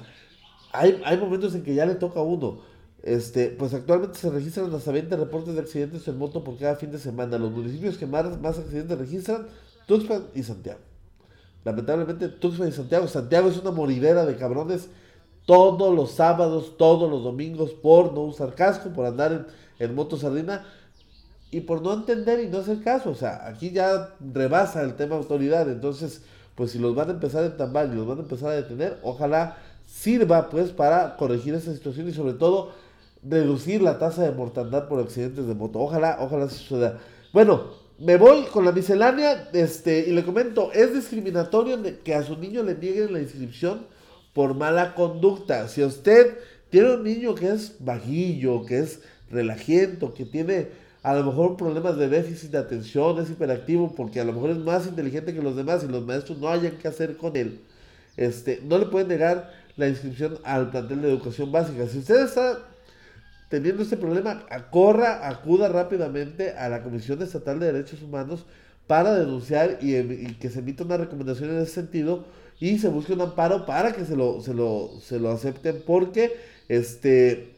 hay, 0.72 1.02
hay 1.06 1.18
momentos 1.18 1.56
en 1.56 1.64
que 1.64 1.76
ya 1.76 1.86
le 1.86 1.96
toca 1.96 2.20
a 2.20 2.24
uno. 2.24 2.62
Este, 3.08 3.48
pues 3.48 3.74
actualmente 3.74 4.20
se 4.20 4.30
registran 4.30 4.74
hasta 4.76 4.92
20 4.92 5.16
reportes 5.16 5.56
de 5.56 5.62
accidentes 5.62 6.06
en 6.10 6.18
moto 6.18 6.44
por 6.44 6.58
cada 6.58 6.76
fin 6.76 6.92
de 6.92 7.00
semana. 7.00 7.38
Los 7.38 7.54
municipios 7.54 7.98
que 7.98 8.06
más, 8.06 8.38
más 8.42 8.60
accidentes 8.60 8.98
registran, 8.98 9.48
Tuxpan 9.86 10.26
y 10.36 10.44
Santiago. 10.44 10.82
Lamentablemente, 11.64 12.28
Tuxpan 12.28 12.68
y 12.68 12.74
Santiago. 12.74 13.08
Santiago 13.08 13.48
es 13.48 13.58
una 13.60 13.72
moridera 13.72 14.26
de 14.26 14.36
cabrones 14.36 14.90
todos 15.46 15.96
los 15.96 16.12
sábados, 16.12 16.76
todos 16.78 17.10
los 17.10 17.24
domingos, 17.24 17.72
por 17.72 18.12
no 18.12 18.24
usar 18.24 18.56
casco, 18.56 18.90
por 18.90 19.06
andar 19.06 19.48
en, 19.80 19.96
moto 19.96 20.18
sardina 20.18 20.66
y 21.50 21.62
por 21.62 21.82
no 21.82 21.94
entender 21.94 22.44
y 22.44 22.50
no 22.50 22.58
hacer 22.58 22.84
caso. 22.84 23.12
O 23.12 23.16
sea, 23.16 23.48
aquí 23.48 23.72
ya 23.72 24.16
rebasa 24.20 24.84
el 24.84 24.98
tema 24.98 25.16
autoridad. 25.16 25.70
Entonces, 25.70 26.24
pues 26.56 26.72
si 26.72 26.78
los 26.78 26.94
van 26.94 27.08
a 27.08 27.14
empezar 27.14 27.44
a 27.46 27.48
entambar 27.48 27.88
y 27.88 27.96
los 27.96 28.06
van 28.06 28.18
a 28.18 28.24
empezar 28.24 28.50
a 28.50 28.56
detener, 28.56 29.00
ojalá 29.02 29.56
sirva 29.86 30.50
pues 30.50 30.72
para 30.72 31.16
corregir 31.16 31.54
esa 31.54 31.74
situación 31.74 32.10
y 32.10 32.12
sobre 32.12 32.34
todo 32.34 32.86
reducir 33.30 33.82
la 33.82 34.00
tasa 34.00 34.24
de 34.24 34.32
mortandad 34.32 34.88
por 34.88 35.00
accidentes 35.00 35.48
de 35.48 35.56
moto. 35.56 35.80
Ojalá, 35.80 36.18
ojalá 36.20 36.50
se 36.50 36.58
suceda. 36.58 37.00
Bueno, 37.34 37.66
me 38.00 38.18
voy 38.18 38.44
con 38.46 38.64
la 38.66 38.72
miscelánea 38.72 39.50
este, 39.54 40.06
y 40.08 40.12
le 40.12 40.24
comento, 40.24 40.72
es 40.72 40.94
discriminatorio 40.94 41.80
que 42.04 42.14
a 42.14 42.24
su 42.24 42.38
niño 42.38 42.64
le 42.64 42.76
nieguen 42.76 43.14
la 43.14 43.20
inscripción 43.20 43.88
por 44.34 44.54
mala 44.54 44.94
conducta. 44.94 45.68
Si 45.68 45.84
usted 45.84 46.38
tiene 46.70 46.94
un 46.94 47.04
niño 47.04 47.34
que 47.34 47.50
es 47.50 47.76
vaguillo, 47.80 48.66
que 48.66 48.80
es 48.80 49.02
relajiento, 49.32 50.14
que 50.14 50.26
tiene 50.26 50.68
a 51.02 51.16
lo 51.16 51.24
mejor 51.24 51.58
problemas 51.58 51.98
de 51.98 52.10
déficit 52.10 52.52
de 52.52 52.58
atención, 52.58 53.18
es 53.20 53.30
hiperactivo 53.30 53.94
porque 53.96 54.20
a 54.20 54.26
lo 54.26 54.34
mejor 54.34 54.52
es 54.52 54.58
más 54.58 54.86
inteligente 54.86 55.34
que 55.34 55.42
los 55.42 55.56
demás 55.56 55.84
y 55.84 55.88
los 55.88 56.06
maestros 56.06 56.38
no 56.38 56.50
hayan 56.50 56.78
que 56.78 56.88
hacer 56.88 57.18
con 57.18 57.36
él, 57.36 57.62
este, 58.16 58.62
no 58.64 58.78
le 58.78 58.88
pueden 58.88 59.08
negar 59.08 59.52
la 59.76 59.88
inscripción 59.88 60.38
al 60.44 60.70
plantel 60.70 61.02
de 61.02 61.10
educación 61.10 61.52
básica. 61.52 61.88
Si 61.88 62.00
usted 62.00 62.26
está 62.26 62.60
teniendo 63.50 63.84
este 63.84 63.98
problema, 63.98 64.46
corra, 64.72 65.28
acuda 65.28 65.70
rápidamente 65.70 66.52
a 66.52 66.70
la 66.70 66.84
Comisión 66.84 67.22
Estatal 67.22 67.60
de 67.60 67.72
Derechos 67.72 68.02
Humanos 68.02 68.46
para 68.88 69.14
denunciar 69.14 69.80
y, 69.82 69.96
y 69.96 70.38
que 70.40 70.50
se 70.50 70.60
emita 70.60 70.84
una 70.84 70.98
recomendación 70.98 71.52
en 71.52 71.62
ese 71.62 71.74
sentido 71.74 72.26
y 72.60 72.80
se 72.80 72.90
busque 72.90 73.14
un 73.14 73.22
amparo 73.22 73.66
para 73.66 73.94
que 73.94 74.06
se 74.06 74.16
lo, 74.16 74.42
se 74.42 74.54
lo, 74.54 74.92
se 75.02 75.20
lo 75.20 75.30
acepten 75.30 75.84
porque 75.86 76.36
este, 76.68 77.54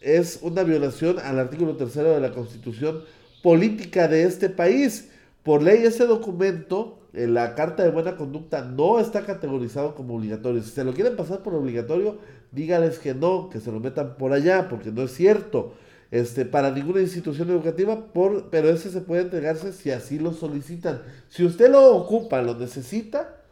es 0.00 0.38
una 0.42 0.62
violación 0.62 1.18
al 1.18 1.38
artículo 1.38 1.76
tercero 1.76 2.12
de 2.12 2.20
la 2.20 2.32
Constitución 2.32 3.02
política 3.42 4.08
de 4.08 4.24
este 4.24 4.48
país. 4.48 5.10
Por 5.42 5.62
ley, 5.62 5.84
ese 5.84 6.06
documento, 6.06 6.98
en 7.00 7.03
la 7.14 7.54
Carta 7.54 7.84
de 7.84 7.90
Buena 7.90 8.16
Conducta, 8.16 8.64
no 8.64 8.98
está 8.98 9.24
categorizado 9.24 9.94
como 9.94 10.16
obligatorio. 10.16 10.62
Si 10.62 10.70
se 10.70 10.84
lo 10.84 10.92
quieren 10.92 11.16
pasar 11.16 11.42
por 11.42 11.54
obligatorio, 11.54 12.18
dígales 12.50 12.98
que 12.98 13.14
no, 13.14 13.48
que 13.50 13.60
se 13.60 13.70
lo 13.70 13.80
metan 13.80 14.16
por 14.16 14.32
allá, 14.32 14.68
porque 14.68 14.90
no 14.90 15.02
es 15.02 15.12
cierto. 15.12 15.74
Este, 16.10 16.44
para 16.44 16.70
ninguna 16.70 17.00
institución 17.00 17.50
educativa, 17.50 18.12
por, 18.12 18.50
pero 18.50 18.68
ese 18.68 18.90
se 18.90 19.00
puede 19.00 19.22
entregarse 19.22 19.72
si 19.72 19.90
así 19.90 20.18
lo 20.18 20.32
solicitan. 20.32 21.02
Si 21.28 21.44
usted 21.44 21.70
lo 21.70 21.96
ocupa, 21.96 22.42
lo 22.42 22.56
necesita, 22.56 23.42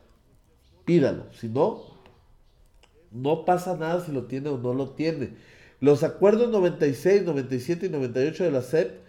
pídalo. 0.84 1.26
Si 1.32 1.48
no, 1.48 1.82
no 3.12 3.44
pasa 3.44 3.76
nada 3.76 4.04
si 4.04 4.12
lo 4.12 4.24
tiene 4.24 4.48
o 4.48 4.58
no 4.58 4.74
lo 4.74 4.90
tiene. 4.90 5.34
Los 5.80 6.02
acuerdos 6.02 6.50
96, 6.50 7.24
97 7.24 7.86
y 7.86 7.88
98 7.88 8.44
de 8.44 8.50
la 8.50 8.62
SEP 8.62 9.02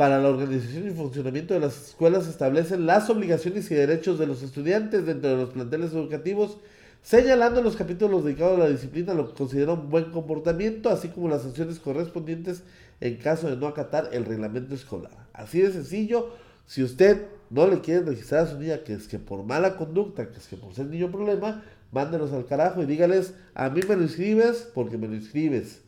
para 0.00 0.18
la 0.18 0.30
organización 0.30 0.88
y 0.88 0.94
funcionamiento 0.94 1.52
de 1.52 1.60
las 1.60 1.88
escuelas 1.88 2.26
establecen 2.26 2.86
las 2.86 3.10
obligaciones 3.10 3.70
y 3.70 3.74
derechos 3.74 4.18
de 4.18 4.26
los 4.26 4.42
estudiantes 4.42 5.04
dentro 5.04 5.28
de 5.28 5.36
los 5.36 5.50
planteles 5.50 5.92
educativos, 5.92 6.56
señalando 7.02 7.60
los 7.60 7.76
capítulos 7.76 8.24
dedicados 8.24 8.58
a 8.58 8.62
la 8.62 8.70
disciplina 8.70 9.12
lo 9.12 9.28
que 9.28 9.34
considera 9.34 9.74
un 9.74 9.90
buen 9.90 10.10
comportamiento, 10.10 10.88
así 10.88 11.08
como 11.08 11.28
las 11.28 11.42
sanciones 11.42 11.78
correspondientes 11.78 12.62
en 13.02 13.16
caso 13.16 13.50
de 13.50 13.58
no 13.58 13.66
acatar 13.66 14.08
el 14.12 14.24
reglamento 14.24 14.74
escolar. 14.74 15.12
Así 15.34 15.60
de 15.60 15.70
sencillo, 15.70 16.30
si 16.64 16.82
usted 16.82 17.26
no 17.50 17.66
le 17.66 17.82
quiere 17.82 18.00
registrar 18.00 18.44
a 18.44 18.50
su 18.50 18.58
niña 18.58 18.82
que 18.82 18.94
es 18.94 19.06
que 19.06 19.18
por 19.18 19.44
mala 19.44 19.76
conducta, 19.76 20.30
que 20.30 20.38
es 20.38 20.46
que 20.46 20.56
por 20.56 20.72
ser 20.72 20.86
niño 20.86 21.10
problema, 21.10 21.62
mándenos 21.92 22.32
al 22.32 22.46
carajo 22.46 22.82
y 22.82 22.86
dígales, 22.86 23.34
a 23.52 23.68
mí 23.68 23.82
me 23.86 23.96
lo 23.96 24.02
inscribes 24.04 24.66
porque 24.72 24.96
me 24.96 25.08
lo 25.08 25.14
inscribes. 25.14 25.82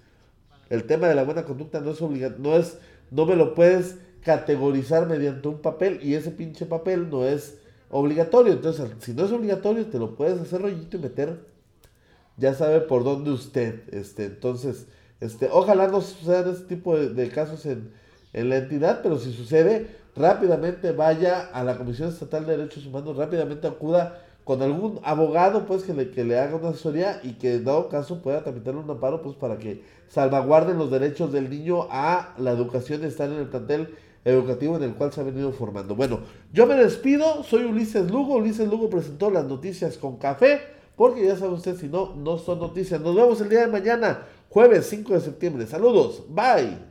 El 0.68 0.84
tema 0.84 1.08
de 1.08 1.14
la 1.14 1.24
buena 1.24 1.44
conducta 1.44 1.80
no 1.80 1.92
es 1.92 2.02
obligado, 2.02 2.36
no 2.38 2.56
es, 2.56 2.76
no 3.12 3.26
me 3.26 3.36
lo 3.36 3.54
puedes 3.54 3.98
categorizar 4.24 5.06
mediante 5.06 5.46
un 5.48 5.60
papel 5.60 6.00
y 6.02 6.14
ese 6.14 6.30
pinche 6.30 6.64
papel 6.66 7.10
no 7.10 7.26
es 7.26 7.58
obligatorio. 7.90 8.54
Entonces, 8.54 8.90
si 9.00 9.12
no 9.12 9.24
es 9.24 9.32
obligatorio, 9.32 9.86
te 9.86 9.98
lo 9.98 10.16
puedes 10.16 10.40
hacer 10.40 10.62
rollito 10.62 10.96
y 10.96 11.00
meter. 11.00 11.46
Ya 12.38 12.54
sabe 12.54 12.80
por 12.80 13.04
dónde 13.04 13.30
usted. 13.30 13.82
Este, 13.92 14.24
entonces, 14.24 14.86
este, 15.20 15.48
ojalá 15.52 15.88
no 15.88 16.00
sucedan 16.00 16.50
este 16.50 16.74
tipo 16.74 16.98
de, 16.98 17.28
casos 17.28 17.66
en, 17.66 17.92
en 18.32 18.48
la 18.48 18.56
entidad, 18.56 19.00
pero 19.02 19.18
si 19.18 19.32
sucede, 19.32 19.88
rápidamente 20.16 20.92
vaya 20.92 21.42
a 21.52 21.62
la 21.64 21.76
Comisión 21.76 22.08
Estatal 22.08 22.46
de 22.46 22.56
Derechos 22.56 22.86
Humanos, 22.86 23.16
rápidamente 23.16 23.66
acuda 23.66 24.22
con 24.44 24.62
algún 24.62 25.00
abogado 25.04 25.66
pues 25.66 25.84
que 25.84 25.94
le, 25.94 26.10
que 26.10 26.24
le 26.24 26.38
haga 26.38 26.56
una 26.56 26.70
asesoría 26.70 27.20
y 27.22 27.34
que 27.34 27.54
en 27.54 27.64
dado 27.64 27.88
caso 27.88 28.22
pueda 28.22 28.42
tramitarle 28.42 28.80
un 28.80 28.90
amparo 28.90 29.22
pues 29.22 29.36
para 29.36 29.58
que 29.58 29.82
salvaguarden 30.08 30.78
los 30.78 30.90
derechos 30.90 31.32
del 31.32 31.48
niño 31.48 31.86
a 31.90 32.34
la 32.38 32.50
educación 32.50 33.04
estar 33.04 33.30
en 33.30 33.38
el 33.38 33.48
plantel 33.48 33.94
educativo 34.24 34.76
en 34.76 34.82
el 34.84 34.94
cual 34.94 35.12
se 35.12 35.20
ha 35.20 35.24
venido 35.24 35.52
formando. 35.52 35.94
Bueno, 35.94 36.20
yo 36.52 36.66
me 36.66 36.74
despido, 36.74 37.42
soy 37.44 37.64
Ulises 37.64 38.10
Lugo, 38.10 38.36
Ulises 38.36 38.68
Lugo 38.68 38.88
presentó 38.88 39.30
las 39.30 39.44
noticias 39.44 39.96
con 39.96 40.16
café, 40.16 40.60
porque 40.96 41.26
ya 41.26 41.36
sabe 41.36 41.54
usted 41.54 41.76
si 41.76 41.88
no, 41.88 42.14
no 42.14 42.38
son 42.38 42.60
noticias. 42.60 43.00
Nos 43.00 43.14
vemos 43.16 43.40
el 43.40 43.48
día 43.48 43.60
de 43.60 43.68
mañana, 43.68 44.26
jueves 44.48 44.86
5 44.88 45.14
de 45.14 45.20
septiembre. 45.20 45.66
Saludos, 45.66 46.24
bye. 46.28 46.90